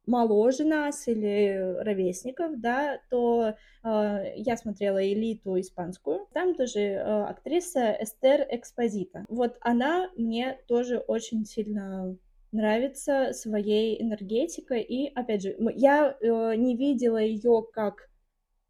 моложе 0.08 0.64
нас 0.66 1.08
или 1.08 1.76
ровесников, 1.80 2.60
да, 2.60 3.00
то 3.10 3.54
э, 3.84 4.34
я 4.36 4.58
смотрела 4.58 5.06
элиту 5.06 5.60
испанскую. 5.60 6.28
Там 6.34 6.56
тоже 6.56 6.80
э, 6.80 7.24
актриса 7.26 7.96
Эстер 8.00 8.48
Экспозита. 8.50 9.26
Вот 9.30 9.58
она 9.62 10.10
мне 10.16 10.60
тоже 10.68 10.98
очень 10.98 11.46
сильно 11.46 12.18
нравится 12.52 13.34
своей 13.34 14.02
энергетикой. 14.02 14.82
И 14.82 15.14
опять 15.14 15.44
же, 15.44 15.56
я 15.76 16.18
э, 16.20 16.56
не 16.56 16.76
видела 16.76 17.18
ее 17.18 17.64
как, 17.72 18.10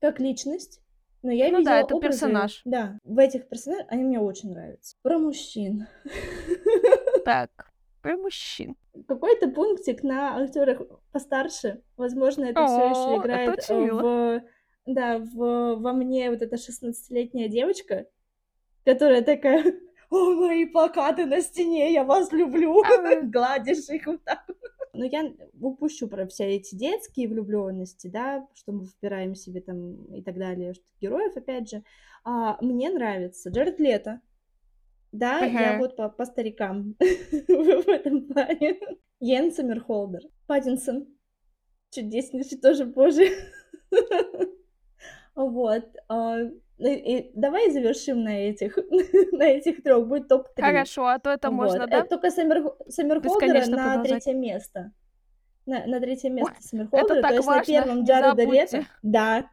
как 0.02 0.20
личность. 0.20 0.82
Но 1.24 1.32
я 1.32 1.50
Ну 1.50 1.60
видела 1.60 1.76
да, 1.76 1.80
это 1.82 1.96
образы, 1.96 2.20
персонаж. 2.20 2.62
Да, 2.66 3.00
в 3.04 3.18
этих 3.20 3.48
персонажах 3.48 3.88
они 3.90 4.04
мне 4.04 4.20
очень 4.20 4.52
нравятся. 4.52 4.96
Про 5.02 5.20
мужчин. 5.20 5.88
Так, 7.26 7.50
про 8.08 8.16
мужчин. 8.16 8.78
Какой-то 9.06 9.50
пунктик 9.50 10.02
на 10.02 10.38
актерах 10.38 10.82
постарше. 11.12 11.82
Возможно, 11.98 12.46
это 12.46 12.66
все 12.66 12.86
еще 12.86 13.22
играет 13.22 13.68
в 13.68 14.44
да, 14.86 15.18
в, 15.20 15.76
во 15.76 15.92
мне 15.92 16.32
вот 16.32 16.42
эта 16.42 16.56
16-летняя 16.56 17.50
девочка, 17.50 18.06
которая 18.86 19.22
такая, 19.22 19.62
о, 20.10 20.36
мои 20.36 20.66
плакаты 20.66 21.26
на 21.26 21.42
стене, 21.42 21.92
я 21.92 22.06
вас 22.06 22.32
люблю, 22.32 22.82
Ага. 22.82 23.22
гладишь 23.24 23.90
их 23.90 24.08
вот 24.08 24.24
так. 24.24 24.46
Но 24.94 25.04
я 25.04 25.30
упущу 25.60 26.08
про 26.08 26.26
все 26.26 26.46
эти 26.46 26.74
детские 26.74 27.28
влюбленности, 27.28 28.08
да, 28.08 28.48
что 28.54 28.72
мы 28.72 28.86
выбираем 28.86 29.36
себе 29.36 29.60
там 29.60 30.06
и 30.16 30.24
так 30.24 30.38
далее, 30.38 30.74
что 30.74 30.86
героев, 31.02 31.36
опять 31.36 31.70
же. 31.70 31.84
А, 32.24 32.58
мне 32.62 32.90
нравится 32.90 33.50
Джаред 33.50 33.82
Лето. 33.82 34.22
Да, 35.12 35.40
я 35.40 35.72
Ага. 35.72 35.80
вот 35.80 35.96
по, 35.96 36.10
по 36.10 36.26
старикам 36.26 36.96
в 37.00 37.90
этом 37.90 38.28
плане. 38.28 38.80
Йен 39.20 39.52
Сомерхолдер. 39.52 40.22
Паттинсон. 40.48 41.08
Чудеснейший 41.92 42.60
тоже 42.60 42.86
позже. 42.86 43.26
Вот. 45.36 45.86
а, 46.10 46.40
и- 46.80 47.32
давай 47.36 47.72
завершим 47.72 48.24
на 48.24 48.50
этих, 48.50 48.78
на 49.32 49.44
этих 49.44 49.84
трех. 49.84 50.08
Будет 50.08 50.28
топ-3. 50.28 50.62
Хорошо, 50.62 51.06
а 51.06 51.20
то 51.20 51.30
это 51.30 51.50
Вот. 51.52 51.56
можно, 51.58 51.86
да? 51.88 52.04
Только 52.04 52.32
Сомер... 52.32 52.74
Сомерхолдера 52.90 53.54
Бесконечно 53.54 53.78
на 53.78 54.04
третье 54.04 54.34
место. 54.34 54.92
На, 55.68 55.86
на 55.86 56.00
третье 56.00 56.30
место 56.30 56.56
так 57.22 57.22
То 57.22 57.34
есть 57.36 57.48
на 57.48 57.64
первом 57.64 58.04
Джареда. 58.04 58.44
Лето. 58.44 58.86
Да. 59.04 59.50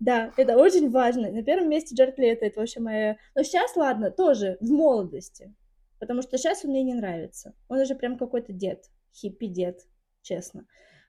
Да, 0.00 0.32
это 0.38 0.56
очень 0.56 0.90
важно. 0.90 1.30
На 1.30 1.42
первом 1.42 1.68
месте 1.68 1.94
Джаред 1.94 2.18
Лето. 2.18 2.46
Это 2.46 2.58
вообще 2.58 2.80
моя... 2.80 3.18
Но 3.34 3.42
сейчас, 3.42 3.76
ладно, 3.76 4.10
тоже 4.10 4.56
в 4.60 4.70
молодости. 4.70 5.54
Потому 5.98 6.22
что 6.22 6.38
сейчас 6.38 6.64
он 6.64 6.70
мне 6.70 6.82
не 6.82 6.94
нравится. 6.94 7.54
Он 7.68 7.78
уже 7.78 7.94
прям 7.94 8.16
какой-то 8.16 8.52
дед. 8.54 8.86
Хиппи-дед, 9.12 9.80
честно. 10.22 10.66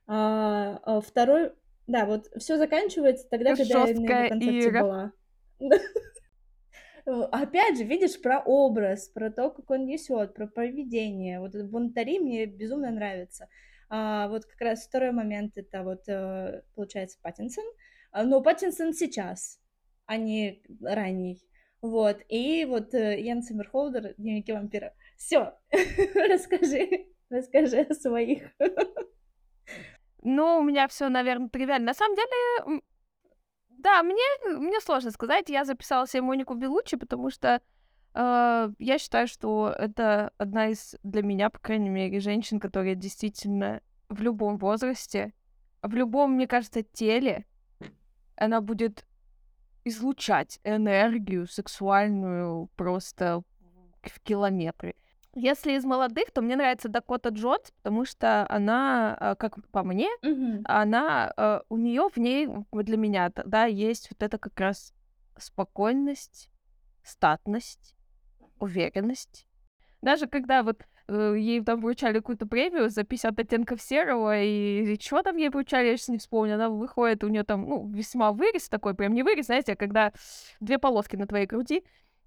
А, 0.07 0.79
а 0.83 0.99
второй... 0.99 1.53
Да, 1.87 2.05
вот 2.05 2.27
все 2.37 2.57
заканчивается 2.57 3.27
тогда, 3.29 3.55
когда 3.55 3.87
я 3.87 3.95
на 3.95 3.99
его 3.99 4.29
концерте 4.29 4.69
Ира. 4.69 4.81
была. 4.81 5.11
Опять 7.31 7.77
же, 7.77 7.83
видишь, 7.85 8.21
про 8.21 8.41
образ, 8.45 9.07
про 9.07 9.31
то, 9.31 9.49
как 9.49 9.69
он 9.71 9.85
несет, 9.85 10.33
про 10.33 10.47
поведение. 10.47 11.39
Вот 11.39 11.55
это 11.55 11.63
бунтари 11.63 12.19
мне 12.19 12.45
безумно 12.45 12.91
нравится. 12.91 13.47
А, 13.89 14.27
вот 14.27 14.45
как 14.45 14.59
раз 14.59 14.85
второй 14.85 15.11
момент 15.11 15.57
это 15.57 15.83
вот, 15.83 16.07
э, 16.07 16.61
получается, 16.75 17.17
Паттинсон. 17.21 17.65
А, 18.11 18.23
Но 18.23 18.41
Паттинсон 18.41 18.93
сейчас, 18.93 19.59
а 20.05 20.17
не 20.17 20.61
ранний. 20.81 21.41
Вот. 21.81 22.21
И 22.29 22.65
вот 22.65 22.93
э, 22.93 23.19
Ян 23.21 23.41
Сомерхолдер, 23.41 24.13
дневники 24.17 24.51
вампира. 24.51 24.93
Все, 25.17 25.57
расскажи, 25.71 27.07
расскажи 27.29 27.79
о 27.81 27.93
своих. 27.93 28.43
Ну, 30.23 30.59
у 30.59 30.63
меня 30.63 30.87
все, 30.87 31.09
наверное, 31.09 31.49
тривиально. 31.49 31.87
На 31.87 31.93
самом 31.93 32.15
деле, 32.15 32.81
да, 33.69 34.03
мне, 34.03 34.21
мне 34.45 34.79
сложно 34.79 35.09
сказать. 35.09 35.49
Я 35.49 35.65
записала 35.65 36.05
себе 36.07 36.21
Монику 36.21 36.53
Белуччи, 36.53 36.97
потому 36.97 37.31
что 37.31 37.61
э, 38.13 38.69
я 38.77 38.97
считаю, 38.99 39.27
что 39.27 39.73
это 39.75 40.31
одна 40.37 40.67
из, 40.67 40.95
для 41.01 41.23
меня, 41.23 41.49
по 41.49 41.57
крайней 41.57 41.89
мере, 41.89 42.19
женщин, 42.19 42.59
которая 42.59 42.93
действительно 42.93 43.81
в 44.09 44.21
любом 44.21 44.57
возрасте, 44.57 45.33
в 45.81 45.95
любом, 45.95 46.33
мне 46.33 46.47
кажется, 46.47 46.83
теле, 46.83 47.45
она 48.41 48.59
будет 48.59 49.05
излучать 49.85 50.59
энергию 50.63 51.47
сексуальную 51.47 52.69
просто 52.75 53.43
в 54.01 54.19
километры. 54.21 54.95
Если 55.35 55.73
из 55.73 55.85
молодых, 55.85 56.31
то 56.31 56.41
мне 56.41 56.55
нравится 56.55 56.89
Дакота 56.89 57.29
Джонс, 57.29 57.71
потому 57.77 58.03
что 58.03 58.45
она, 58.49 59.15
э, 59.19 59.35
как 59.37 59.65
по 59.69 59.83
мне, 59.83 60.09
Мгм. 60.23 60.61
она, 60.65 61.31
э, 61.37 61.61
у 61.69 61.77
нее 61.77 62.09
в 62.09 62.17
ней, 62.17 62.49
для 62.71 62.97
меня, 62.97 63.31
да, 63.45 63.65
есть 63.65 64.09
вот 64.09 64.23
это 64.23 64.37
как 64.39 64.59
раз 64.59 64.93
спокойность, 65.37 66.49
статность, 67.03 67.95
уверенность. 68.59 69.47
Даже 70.01 70.27
когда 70.27 70.63
вот 70.63 70.81
ей 71.13 71.61
там 71.63 71.81
вручали 71.81 72.19
какую-то 72.19 72.45
премию 72.45 72.89
за 72.89 73.03
50 73.03 73.39
оттенков 73.39 73.81
серого, 73.81 74.41
и 74.41 74.97
что 74.99 75.21
там 75.23 75.37
ей 75.37 75.49
вручали, 75.49 75.87
я 75.87 75.97
сейчас 75.97 76.09
не 76.09 76.17
вспомню, 76.17 76.55
она 76.55 76.69
выходит, 76.69 77.23
у 77.23 77.27
нее 77.27 77.43
там, 77.43 77.67
ну, 77.67 77.89
весьма 77.91 78.31
вырез 78.31 78.69
такой, 78.69 78.93
прям 78.93 79.13
не 79.13 79.23
вырез, 79.23 79.47
знаете, 79.47 79.73
а 79.73 79.75
когда 79.75 80.13
две 80.59 80.77
полоски 80.77 81.15
на 81.15 81.27
твоей 81.27 81.45
груди, 81.45 81.83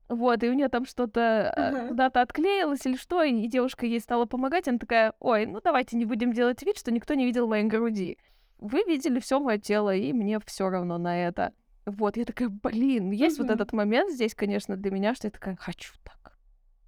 вот, 0.09 0.43
и 0.43 0.51
у 0.51 0.53
нее 0.53 0.69
там 0.69 0.85
что-то 0.85 1.21
э, 1.57 1.61
Ага. 1.61 1.89
куда-то 1.89 2.21
отклеилось 2.21 2.85
или 2.85 2.97
что, 2.97 3.23
и 3.23 3.47
девушка 3.47 3.87
ей 3.87 4.01
стала 4.01 4.27
помогать, 4.27 4.69
она 4.69 4.79
такая, 4.79 5.15
ой, 5.19 5.47
ну 5.47 5.61
давайте 5.65 5.97
не 5.97 6.05
будем 6.05 6.33
делать 6.33 6.63
вид, 6.63 6.77
что 6.77 6.93
никто 6.93 7.15
не 7.15 7.25
видел 7.25 7.49
моей 7.49 7.65
груди. 7.65 8.19
Вы 8.59 8.83
видели 8.87 9.19
все 9.19 9.41
мое 9.41 9.59
тело, 9.59 9.95
и 9.95 10.13
мне 10.13 10.39
все 10.45 10.69
равно 10.69 10.99
на 10.99 11.27
это. 11.27 11.53
Вот, 11.87 12.17
я 12.17 12.25
такая, 12.25 12.49
блин, 12.49 13.11
есть 13.13 13.39
вот 13.39 13.47
Мгм. 13.47 13.55
этот 13.55 13.73
момент 13.73 14.11
здесь, 14.13 14.35
конечно, 14.35 14.77
для 14.77 14.91
меня, 14.91 15.15
что 15.15 15.27
я 15.27 15.31
такая, 15.31 15.57
хочу 15.57 15.93
так. 16.03 16.34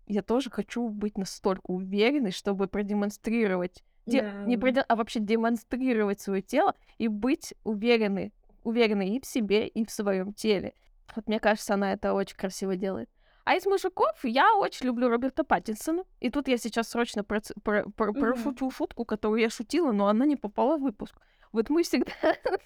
Я 0.07 0.23
тоже 0.23 0.51
хочу 0.51 0.89
быть 0.89 1.19
настолько 1.19 1.71
уверенной, 1.71 2.31
чтобы 2.31 2.69
продемонстрировать, 2.69 3.83
де- 4.07 4.23
не 4.47 4.57
Да. 4.57 4.61
проде- 4.61 4.85
а 4.89 4.97
вообще 4.97 5.21
демонстрировать 5.21 6.21
свое 6.21 6.43
тело 6.43 6.75
и 6.99 7.09
быть 7.09 7.55
уверенной, 7.65 8.33
уверенной 8.63 9.11
и 9.11 9.21
в 9.21 9.27
себе, 9.27 9.67
и 9.67 9.85
в 9.85 9.91
своем 9.91 10.33
теле. 10.33 10.75
Вот 11.15 11.27
мне 11.29 11.41
кажется, 11.41 11.75
она 11.75 11.93
это 11.93 12.13
очень 12.15 12.37
красиво 12.37 12.77
делает. 12.77 13.09
А 13.45 13.55
из 13.55 13.65
мужиков 13.67 14.13
я 14.25 14.55
очень 14.57 14.87
люблю 14.87 15.09
Роберта 15.09 15.45
Паттинсона. 15.45 16.05
И 16.21 16.31
тут 16.31 16.49
я 16.49 16.57
сейчас 16.57 16.89
срочно 16.89 17.21
проц- 17.21 17.53
про- 17.63 17.85
про- 17.91 18.11
Мгм. 18.13 18.21
прошучу 18.21 18.71
шутку, 18.71 19.05
которую 19.05 19.41
я 19.41 19.51
шутила, 19.51 19.93
но 19.93 20.09
она 20.09 20.27
не 20.27 20.35
попала 20.37 20.77
в 20.79 20.83
выпуск. 20.83 21.17
Вот 21.53 21.71
мы 21.71 21.83
всегда... 21.85 22.11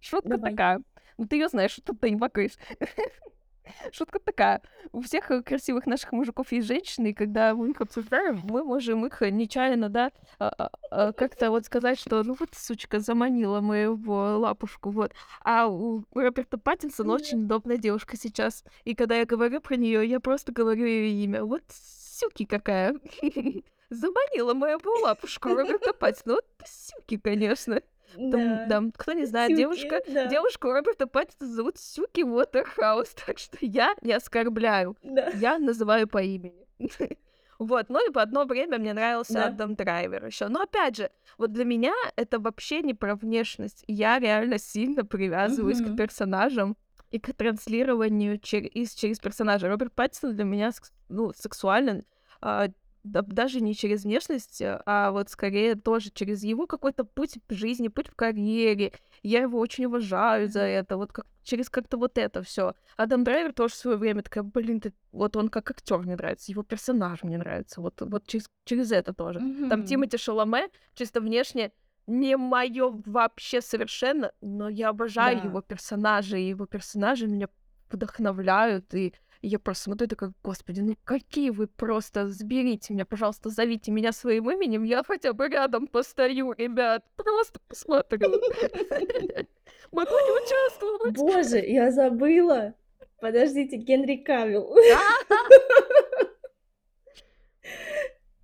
Шутка 0.00 0.28
Давай. 0.36 0.50
такая. 0.50 0.82
Ну 1.18 1.26
ты 1.26 1.36
ее 1.36 1.48
знаешь, 1.48 1.70
что 1.72 1.94
ты 1.94 2.10
не 2.10 2.16
покрышь. 2.18 2.52
Шутка 3.92 4.18
такая. 4.18 4.62
У 4.92 5.00
всех 5.00 5.30
э, 5.30 5.42
красивых 5.42 5.86
наших 5.86 6.12
мужиков 6.12 6.52
есть 6.52 6.66
женщины, 6.66 7.08
и 7.08 7.14
когда 7.14 7.54
мы 7.54 7.70
их 7.70 7.80
обсуждаем, 7.80 8.40
мы 8.44 8.64
можем 8.64 9.06
их 9.06 9.20
нечаянно, 9.20 9.88
да, 9.88 10.12
а, 10.38 10.48
а, 10.48 10.70
а, 10.90 11.12
как-то 11.12 11.50
вот 11.50 11.64
сказать, 11.64 11.98
что 11.98 12.22
ну 12.22 12.36
вот, 12.38 12.50
сучка, 12.54 13.00
заманила 13.00 13.60
моего 13.60 14.38
лапушку, 14.38 14.90
вот. 14.90 15.12
А 15.42 15.68
у 15.68 16.04
Роберта 16.14 16.58
Паттинсона 16.58 17.14
очень 17.14 17.44
удобная 17.44 17.76
девушка 17.76 18.16
сейчас. 18.16 18.64
И 18.84 18.94
когда 18.94 19.16
я 19.16 19.24
говорю 19.24 19.60
про 19.60 19.76
нее, 19.76 20.06
я 20.08 20.20
просто 20.20 20.52
говорю 20.52 20.84
ее 20.86 21.10
имя. 21.24 21.44
Вот 21.44 21.62
сюки 21.70 22.44
какая. 22.44 22.94
Заманила 23.90 24.54
моего 24.54 24.92
лапушку 25.02 25.50
Роберта 25.50 25.92
Паттинсона. 25.92 26.34
Вот 26.36 26.46
сюки, 26.66 27.18
конечно. 27.18 27.80
Там, 28.16 28.68
да, 28.68 28.82
кто 28.96 29.12
не 29.12 29.26
знает, 29.26 29.50
Сюки, 29.50 29.60
девушка, 29.60 30.02
да. 30.08 30.26
девушку 30.26 30.72
Роберта 30.72 31.06
Паттинсона 31.06 31.52
зовут 31.52 31.78
Сюки 31.78 32.24
Уотерхаус, 32.24 33.10
так 33.26 33.38
что 33.38 33.58
я 33.60 33.94
не 34.02 34.12
оскорбляю, 34.12 34.96
да. 35.02 35.28
я 35.34 35.58
называю 35.58 36.08
по 36.08 36.22
имени. 36.22 36.66
Вот, 37.58 37.88
ну 37.88 38.06
и 38.06 38.12
в 38.12 38.18
одно 38.18 38.44
время 38.44 38.78
мне 38.78 38.92
нравился 38.92 39.32
да. 39.32 39.46
Адам 39.46 39.76
Драйвер 39.76 40.26
еще. 40.26 40.48
Но 40.48 40.60
опять 40.60 40.96
же, 40.96 41.10
вот 41.38 41.52
для 41.52 41.64
меня 41.64 41.94
это 42.14 42.38
вообще 42.38 42.82
не 42.82 42.92
про 42.92 43.14
внешность. 43.14 43.82
Я 43.86 44.18
реально 44.18 44.58
сильно 44.58 45.06
привязываюсь 45.06 45.80
mm-hmm. 45.80 45.94
к 45.94 45.96
персонажам 45.96 46.76
и 47.10 47.18
к 47.18 47.32
транслированию 47.32 48.38
через, 48.38 48.92
через 48.92 49.18
персонажа. 49.20 49.68
Роберт 49.68 49.94
Паттинсон 49.94 50.36
для 50.36 50.44
меня 50.44 50.70
ну, 51.08 51.32
сексуален 51.32 52.04
а, 52.42 52.68
даже 53.06 53.60
не 53.60 53.74
через 53.74 54.04
внешность, 54.04 54.60
э, 54.60 54.80
а 54.86 55.10
вот 55.10 55.30
скорее 55.30 55.74
тоже 55.74 56.10
через 56.10 56.42
его 56.42 56.66
какой-то 56.66 57.04
путь 57.04 57.38
в 57.48 57.54
жизни, 57.54 57.88
путь 57.88 58.08
в 58.08 58.14
карьере. 58.14 58.92
Я 59.22 59.42
его 59.42 59.58
очень 59.58 59.86
уважаю 59.86 60.48
за 60.48 60.60
это, 60.60 60.96
вот 60.96 61.12
как, 61.12 61.26
через 61.42 61.70
как-то 61.70 61.96
вот 61.96 62.18
это 62.18 62.42
все. 62.42 62.74
Адам 62.96 63.24
Драйвер 63.24 63.52
тоже 63.52 63.74
в 63.74 63.76
свое 63.76 63.96
время 63.96 64.22
такая, 64.22 64.44
блин, 64.44 64.80
ты, 64.80 64.92
вот 65.12 65.36
он 65.36 65.48
как 65.48 65.70
актер 65.70 65.98
мне 65.98 66.16
нравится, 66.16 66.52
его 66.52 66.62
персонаж 66.62 67.22
мне 67.22 67.38
нравится, 67.38 67.80
вот, 67.80 68.00
вот 68.00 68.26
через, 68.26 68.48
через 68.64 68.92
это 68.92 69.12
тоже. 69.14 69.40
Mm-hmm. 69.40 69.68
Там 69.68 69.84
Тимати 69.84 70.18
Шаломе 70.18 70.68
чисто 70.94 71.20
внешне 71.20 71.72
не 72.06 72.36
мое 72.36 73.02
вообще 73.04 73.60
совершенно, 73.60 74.32
но 74.40 74.68
я 74.68 74.90
обожаю 74.90 75.38
да. 75.38 75.48
его 75.48 75.60
персонажи, 75.60 76.40
и 76.40 76.48
его 76.48 76.66
персонажи 76.66 77.26
меня 77.26 77.48
вдохновляют, 77.90 78.94
и 78.94 79.14
и 79.42 79.48
я 79.48 79.58
просто 79.58 79.84
смотрю, 79.84 80.08
такая, 80.08 80.32
господи, 80.42 80.80
ну 80.80 80.96
какие 81.04 81.50
вы 81.50 81.66
просто, 81.66 82.28
заберите 82.28 82.94
меня, 82.94 83.04
пожалуйста, 83.04 83.50
зовите 83.50 83.90
меня 83.90 84.12
своим 84.12 84.50
именем, 84.50 84.84
я 84.84 85.02
хотя 85.02 85.32
бы 85.32 85.48
рядом 85.48 85.86
постою, 85.86 86.52
ребят, 86.52 87.04
просто 87.16 87.60
посмотрю. 87.68 88.18
Могу 89.92 90.10
не 90.10 90.44
участвовать. 90.44 91.16
Боже, 91.16 91.58
я 91.58 91.90
забыла. 91.90 92.74
Подождите, 93.20 93.76
Генри 93.76 94.16
Кавилл. 94.16 94.76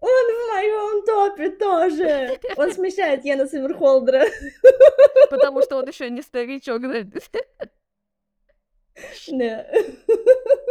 Он 0.00 0.10
в 0.10 0.52
моем 0.52 1.04
топе 1.04 1.50
тоже. 1.50 2.40
Он 2.56 2.72
смещает 2.72 3.24
Яна 3.24 3.46
Симмерхолдера. 3.46 4.24
Потому 5.30 5.62
что 5.62 5.76
он 5.76 5.86
еще 5.86 6.10
не 6.10 6.22
старичок, 6.22 6.82
да? 6.82 7.04
Да. 9.28 9.66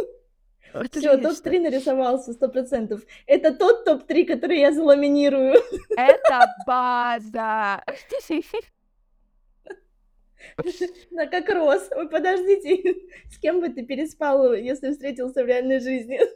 Все, 0.91 1.17
топ-3 1.17 1.60
нарисовался, 1.60 2.34
сто 2.34 2.49
процентов. 2.49 3.01
Это 3.25 3.53
тот 3.53 3.86
топ-3, 3.86 4.25
который 4.25 4.60
я 4.60 4.71
заламинирую. 4.71 5.55
Это 5.89 6.55
база. 6.65 7.84
Да, 11.12 11.27
как 11.27 11.49
Рос. 11.49 11.89
Ой, 11.95 12.10
подождите, 12.10 12.95
с 13.31 13.38
кем 13.38 13.60
бы 13.60 13.69
ты 13.69 13.86
переспал, 13.86 14.53
если 14.53 14.91
встретился 14.91 15.43
в 15.43 15.47
реальной 15.47 15.79
жизни? 15.79 16.19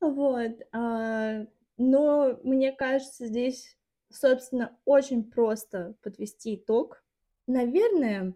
Вот. 0.00 0.50
А, 0.72 1.46
но 1.76 2.40
мне 2.42 2.72
кажется, 2.72 3.26
здесь, 3.26 3.78
собственно, 4.10 4.76
очень 4.84 5.30
просто 5.30 5.94
подвести 6.02 6.56
итог. 6.56 7.04
Наверное, 7.46 8.34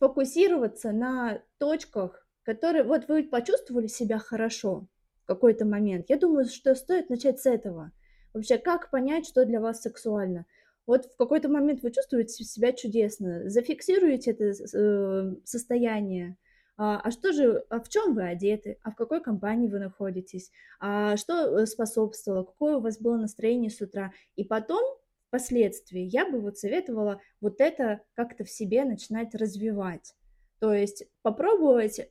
фокусироваться 0.00 0.90
на 0.90 1.44
точках, 1.58 2.19
которые... 2.44 2.84
Вот 2.84 3.08
вы 3.08 3.24
почувствовали 3.24 3.86
себя 3.86 4.18
хорошо 4.18 4.86
в 5.22 5.26
какой-то 5.26 5.64
момент. 5.64 6.06
Я 6.08 6.18
думаю, 6.18 6.46
что 6.46 6.74
стоит 6.74 7.10
начать 7.10 7.40
с 7.40 7.46
этого. 7.46 7.92
Вообще, 8.32 8.58
как 8.58 8.90
понять, 8.90 9.26
что 9.26 9.44
для 9.44 9.60
вас 9.60 9.82
сексуально? 9.82 10.46
Вот 10.86 11.06
в 11.06 11.16
какой-то 11.16 11.48
момент 11.48 11.82
вы 11.82 11.90
чувствуете 11.92 12.44
себя 12.44 12.72
чудесно, 12.72 13.48
зафиксируете 13.48 14.32
это 14.32 14.44
э, 14.44 15.34
состояние, 15.44 16.36
а, 16.82 16.98
а 16.98 17.10
что 17.10 17.32
же, 17.32 17.62
а 17.68 17.78
в 17.78 17.90
чем 17.90 18.14
вы 18.14 18.26
одеты, 18.26 18.78
а 18.82 18.90
в 18.90 18.96
какой 18.96 19.22
компании 19.22 19.68
вы 19.68 19.78
находитесь, 19.78 20.50
а 20.80 21.18
что 21.18 21.66
способствовало, 21.66 22.44
какое 22.44 22.78
у 22.78 22.80
вас 22.80 22.98
было 22.98 23.18
настроение 23.18 23.70
с 23.70 23.82
утра, 23.82 24.14
и 24.34 24.44
потом 24.44 24.82
впоследствии 25.28 26.00
я 26.00 26.26
бы 26.26 26.40
вот 26.40 26.56
советовала 26.56 27.20
вот 27.42 27.60
это 27.60 28.00
как-то 28.14 28.44
в 28.44 28.50
себе 28.50 28.84
начинать 28.84 29.34
развивать. 29.34 30.14
То 30.58 30.72
есть 30.72 31.04
попробовать 31.20 32.10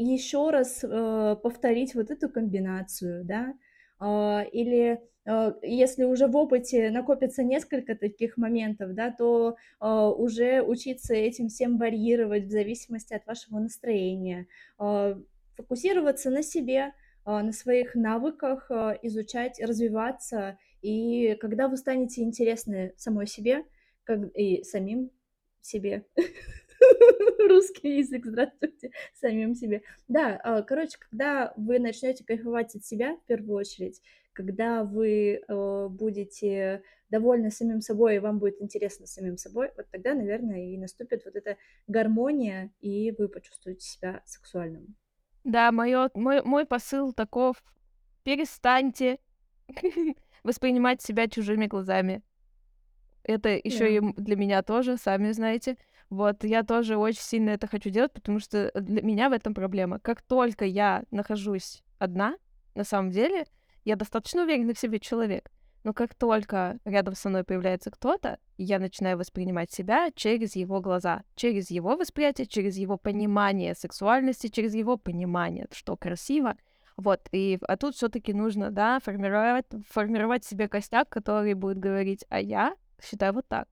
еще 0.00 0.50
раз 0.50 0.82
э, 0.82 1.36
повторить 1.42 1.94
вот 1.94 2.10
эту 2.10 2.28
комбинацию, 2.28 3.24
да, 3.24 3.54
э, 4.00 4.48
или 4.50 5.00
э, 5.26 5.52
если 5.62 6.04
уже 6.04 6.26
в 6.26 6.36
опыте 6.36 6.90
накопится 6.90 7.42
несколько 7.42 7.94
таких 7.94 8.36
моментов, 8.36 8.94
да, 8.94 9.10
то 9.10 9.56
э, 9.80 9.86
уже 9.86 10.62
учиться 10.62 11.14
этим 11.14 11.48
всем 11.48 11.76
варьировать 11.78 12.46
в 12.46 12.50
зависимости 12.50 13.12
от 13.14 13.26
вашего 13.26 13.58
настроения, 13.58 14.46
э, 14.78 15.16
фокусироваться 15.56 16.30
на 16.30 16.42
себе, 16.42 16.80
э, 16.80 16.92
на 17.24 17.52
своих 17.52 17.94
навыках, 17.94 18.70
изучать, 19.02 19.60
развиваться, 19.60 20.58
и 20.82 21.36
когда 21.40 21.68
вы 21.68 21.76
станете 21.76 22.22
интересны 22.22 22.94
самой 22.96 23.26
себе 23.26 23.64
как, 24.04 24.34
и 24.34 24.62
самим 24.64 25.10
себе, 25.60 26.06
русский 27.48 27.98
язык, 27.98 28.26
здравствуйте, 28.26 28.90
самим 29.14 29.54
себе. 29.54 29.82
Да, 30.08 30.40
а, 30.42 30.62
короче, 30.62 30.98
когда 30.98 31.52
вы 31.56 31.78
начнете 31.78 32.24
кайфовать 32.24 32.74
от 32.74 32.84
себя 32.84 33.16
в 33.16 33.26
первую 33.26 33.56
очередь, 33.56 34.00
когда 34.32 34.84
вы 34.84 35.42
э, 35.46 35.88
будете 35.90 36.82
довольны 37.10 37.50
самим 37.50 37.80
собой, 37.80 38.16
и 38.16 38.18
вам 38.20 38.38
будет 38.38 38.62
интересно 38.62 39.06
самим 39.06 39.36
собой, 39.36 39.70
вот 39.76 39.86
тогда, 39.90 40.14
наверное, 40.14 40.72
и 40.72 40.78
наступит 40.78 41.24
вот 41.24 41.34
эта 41.34 41.56
гармония, 41.88 42.70
и 42.80 43.12
вы 43.18 43.28
почувствуете 43.28 43.84
себя 43.84 44.22
сексуальным. 44.24 44.94
Да, 45.44 45.72
моё, 45.72 46.08
мой, 46.14 46.42
мой 46.42 46.64
посыл 46.64 47.12
таков. 47.12 47.62
Перестаньте 48.22 49.18
воспринимать 50.44 51.02
себя 51.02 51.28
чужими 51.28 51.66
глазами. 51.66 52.22
Это 53.24 53.50
еще 53.50 53.96
yeah. 53.96 54.12
и 54.16 54.20
для 54.20 54.36
меня 54.36 54.62
тоже, 54.62 54.96
сами 54.96 55.32
знаете. 55.32 55.76
Вот, 56.10 56.42
я 56.42 56.64
тоже 56.64 56.96
очень 56.96 57.20
сильно 57.20 57.50
это 57.50 57.68
хочу 57.68 57.88
делать, 57.88 58.12
потому 58.12 58.40
что 58.40 58.72
для 58.74 59.00
меня 59.00 59.28
в 59.30 59.32
этом 59.32 59.54
проблема. 59.54 60.00
Как 60.00 60.22
только 60.22 60.64
я 60.64 61.04
нахожусь 61.12 61.84
одна, 61.98 62.36
на 62.74 62.82
самом 62.82 63.12
деле, 63.12 63.46
я 63.84 63.94
достаточно 63.94 64.42
уверенный 64.42 64.74
в 64.74 64.78
себе 64.78 64.98
человек. 64.98 65.50
Но 65.84 65.94
как 65.94 66.14
только 66.14 66.78
рядом 66.84 67.14
со 67.14 67.28
мной 67.28 67.44
появляется 67.44 67.92
кто-то, 67.92 68.38
я 68.58 68.80
начинаю 68.80 69.18
воспринимать 69.18 69.70
себя 69.70 70.10
через 70.14 70.56
его 70.56 70.80
глаза, 70.80 71.22
через 71.36 71.70
его 71.70 71.96
восприятие, 71.96 72.46
через 72.46 72.76
его 72.76 72.98
понимание 72.98 73.74
сексуальности, 73.74 74.48
через 74.48 74.74
его 74.74 74.96
понимание, 74.96 75.68
что 75.72 75.96
красиво. 75.96 76.56
Вот, 76.96 77.28
и 77.30 77.58
а 77.62 77.76
тут 77.76 77.94
все-таки 77.94 78.34
нужно, 78.34 78.70
да, 78.70 78.98
формировать, 78.98 79.66
формировать 79.88 80.44
себе 80.44 80.68
костяк, 80.68 81.08
который 81.08 81.54
будет 81.54 81.78
говорить, 81.78 82.26
а 82.28 82.40
я 82.40 82.74
считаю 83.00 83.32
вот 83.32 83.46
так 83.48 83.68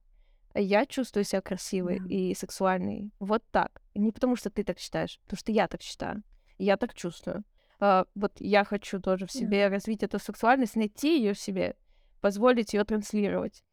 я 0.55 0.85
чувствую 0.85 1.23
себя 1.23 1.41
красивой 1.41 1.99
да. 1.99 2.05
и 2.07 2.33
сексуальной 2.33 3.11
вот 3.19 3.43
так. 3.51 3.81
Не 3.95 4.11
потому 4.11 4.35
что 4.35 4.49
ты 4.49 4.63
так 4.63 4.79
считаешь, 4.79 5.19
потому 5.23 5.37
что 5.37 5.51
я 5.51 5.67
так 5.67 5.81
считаю. 5.81 6.23
Я 6.57 6.77
так 6.77 6.93
чувствую. 6.93 7.43
Uh, 7.79 8.05
вот 8.13 8.33
я 8.39 8.65
хочу 8.65 8.99
тоже 8.99 9.25
в 9.25 9.31
себе 9.31 9.69
да. 9.69 9.75
развить 9.75 10.03
эту 10.03 10.19
сексуальность, 10.19 10.75
найти 10.75 11.17
ее 11.17 11.33
в 11.33 11.39
себе, 11.39 11.77
позволить 12.19 12.73
ее 12.73 12.83
транслировать. 12.83 13.63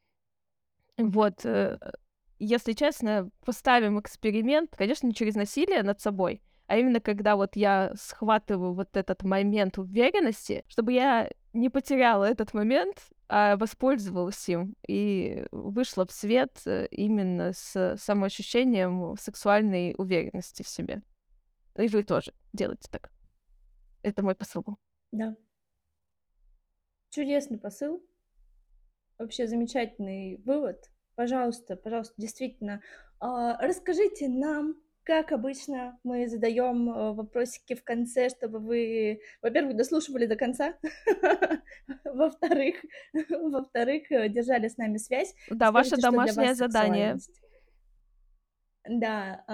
Вот, 0.97 1.45
uh, 1.45 1.79
если 2.39 2.73
честно, 2.73 3.31
поставим 3.45 3.99
эксперимент, 3.99 4.77
конечно, 4.77 5.09
не 5.09 5.15
через 5.15 5.35
насилие 5.35 5.83
над 5.83 6.01
собой, 6.01 6.41
а 6.67 6.77
именно 6.77 7.01
когда 7.01 7.37
вот 7.37 7.57
я 7.57 7.93
схватываю 7.97 8.75
вот 8.75 8.97
этот 8.97 9.23
момент 9.23 9.79
уверенности, 9.79 10.65
чтобы 10.69 10.93
я 10.93 11.31
не 11.57 11.70
потеряла 11.70 12.24
этот 12.24 12.54
момент 12.54 13.11
а 13.28 13.57
воспользовалась 13.57 14.48
им 14.48 14.76
и 14.86 15.46
вышла 15.50 16.07
в 16.07 16.12
свет 16.12 16.61
э, 16.64 16.86
именно 16.92 17.52
с 17.52 17.96
самоощущением 17.98 19.16
сексуальной 19.18 19.94
уверенности 19.98 20.62
в 20.62 20.68
себе. 20.68 21.02
И 21.76 21.88
вы 21.88 22.04
тоже 22.04 22.32
делайте 22.52 22.88
так. 22.90 23.11
Это 24.02 24.22
мой 24.22 24.36
посыл. 24.36 24.64
Да. 25.11 25.36
Чудесный 27.11 27.59
посыл. 27.59 28.00
Вообще 29.18 29.48
замечательный 29.48 30.40
вывод. 30.44 30.90
Пожалуйста, 31.16 31.74
пожалуйста, 31.74 32.14
действительно, 32.18 32.80
э, 33.20 33.54
расскажите 33.59 34.28
нам, 34.28 34.76
как 35.07 35.30
обычно, 35.30 35.98
мы 36.02 36.26
задаем 36.26 36.90
э, 36.90 37.12
вопросики 37.12 37.76
в 37.76 37.84
конце, 37.84 38.28
чтобы 38.28 38.59
вы, 38.59 39.20
во-первых, 39.40 39.76
дослушивали 39.76 40.26
до 40.26 40.34
конца, 40.34 40.74
во-вторых, 42.04 42.74
во-вторых, 43.30 44.11
э, 44.11 44.28
держали 44.28 44.66
с 44.66 44.76
нами 44.76 44.96
связь. 44.96 45.32
Да, 45.48 45.70
ваше 45.70 45.96
домашнее 45.96 46.54
задание. 46.54 47.18
Да, 48.88 49.44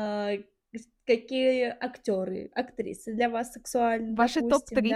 с- 0.73 0.89
какие 1.07 1.77
актеры, 1.85 2.51
актрисы 2.55 3.13
для 3.13 3.29
вас 3.29 3.53
сексуальны, 3.53 4.15
Ваши 4.15 4.41
допустим, 4.41 4.77
топ-3. 4.79 4.89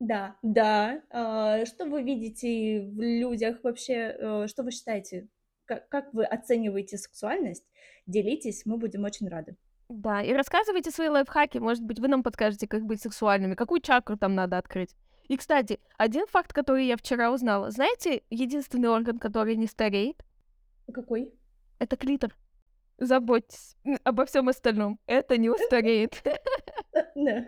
да, 0.00 0.36
да, 0.42 1.00
да, 1.10 1.64
что 1.64 1.86
вы 1.86 2.02
видите 2.02 2.82
в 2.82 3.00
людях 3.00 3.60
вообще, 3.62 4.14
э, 4.18 4.46
что 4.48 4.64
вы 4.64 4.70
считаете, 4.70 5.28
как, 5.66 5.88
как 5.88 6.12
вы 6.14 6.24
оцениваете 6.24 6.96
сексуальность? 6.98 7.64
Делитесь, 8.06 8.66
мы 8.66 8.76
будем 8.76 9.04
очень 9.04 9.28
рады. 9.28 9.56
Да, 9.88 10.22
и 10.22 10.32
рассказывайте 10.32 10.90
свои 10.90 11.08
лайфхаки, 11.08 11.58
может 11.58 11.82
быть, 11.84 11.98
вы 12.00 12.08
нам 12.08 12.22
подскажете, 12.22 12.66
как 12.66 12.84
быть 12.84 13.02
сексуальными, 13.02 13.54
какую 13.54 13.80
чакру 13.80 14.16
там 14.16 14.34
надо 14.34 14.58
открыть. 14.58 14.94
И, 15.28 15.36
кстати, 15.36 15.80
один 15.96 16.26
факт, 16.26 16.52
который 16.52 16.86
я 16.86 16.96
вчера 16.96 17.30
узнала. 17.32 17.70
Знаете, 17.70 18.22
единственный 18.30 18.88
орган, 18.88 19.18
который 19.18 19.56
не 19.56 19.66
стареет, 19.66 20.22
Какой? 20.92 21.32
это 21.78 21.96
клитор. 21.96 22.36
Заботьтесь 22.98 23.76
обо 24.04 24.24
всем 24.26 24.48
остальном. 24.48 24.98
Это 25.06 25.36
не 25.36 25.50
устареет. 25.50 26.22
Да. 27.16 27.44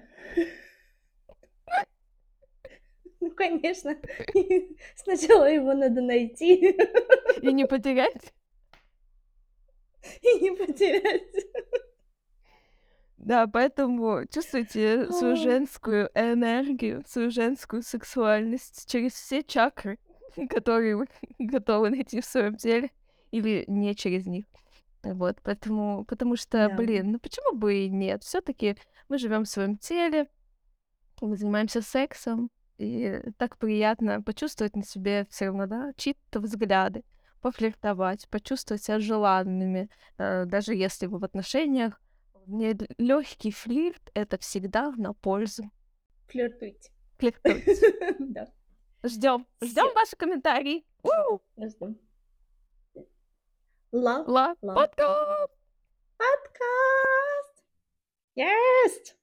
Ну, 3.21 3.31
конечно. 3.31 3.97
Сначала 4.97 5.51
его 5.51 5.73
надо 5.75 6.03
найти 6.03 6.77
И 7.41 7.53
не 7.53 7.67
потерять. 7.67 8.33
и 10.23 10.41
не 10.41 10.53
потерять. 10.53 11.23
Да, 13.17 13.47
поэтому 13.47 14.25
чувствуйте 14.33 15.11
свою 15.11 15.37
женскую 15.37 16.11
энергию, 16.15 17.03
свою 17.07 17.31
женскую 17.31 17.83
сексуальность 17.83 18.89
через 18.89 19.15
все 19.15 19.43
чакры, 19.43 19.99
которые 20.49 20.97
вы 20.97 21.07
готовы 21.39 21.91
найти 21.91 22.21
в 22.21 22.25
своем 22.25 22.57
теле, 22.57 22.91
или 23.33 23.65
не 23.67 23.95
через 23.97 24.27
них. 24.27 24.45
Вот, 25.03 25.39
поэтому, 25.43 26.05
потому 26.05 26.37
что, 26.37 26.69
Да. 26.69 26.77
блин, 26.77 27.13
ну 27.13 27.19
почему 27.19 27.57
бы 27.57 27.79
и 27.79 27.89
нет? 27.89 28.23
Все-таки 28.23 28.77
мы 29.09 29.19
живем 29.19 29.45
в 29.45 29.49
своем 29.49 29.77
теле, 29.77 30.29
мы 31.21 31.37
занимаемся 31.37 31.81
сексом, 31.83 32.51
и 32.79 33.21
так 33.39 33.59
приятно 33.59 34.23
почувствовать 34.23 34.77
на 34.77 34.85
себе 34.85 35.27
все 35.31 35.47
равно, 35.47 35.67
да, 35.67 35.93
чьи-то 35.97 36.41
взгляды, 36.41 37.05
пофлиртовать, 37.41 38.29
почувствовать 38.29 38.83
себя 38.83 38.99
желанными, 38.99 39.89
э, 40.19 40.45
даже 40.45 40.75
если 40.75 41.07
вы 41.07 41.19
в 41.19 41.25
отношениях. 41.25 42.01
Легкий 42.47 43.51
флирт 43.51 44.11
это 44.15 44.39
всегда 44.39 44.93
на 44.93 45.15
пользу. 45.15 45.71
Флиртуйте. 46.29 46.93
Флиртуйте. 47.19 48.17
Да, 48.19 48.47
Ждем, 49.03 49.47
ждем 49.63 49.95
ваши 49.95 50.17
комментарии. 50.17 50.85
Ждем. 51.57 51.99
Ла, 53.93 54.25
Ла. 54.27 54.57
подкаст! 54.75 55.53
подкаст. 56.17 57.65
Есть! 58.35 59.17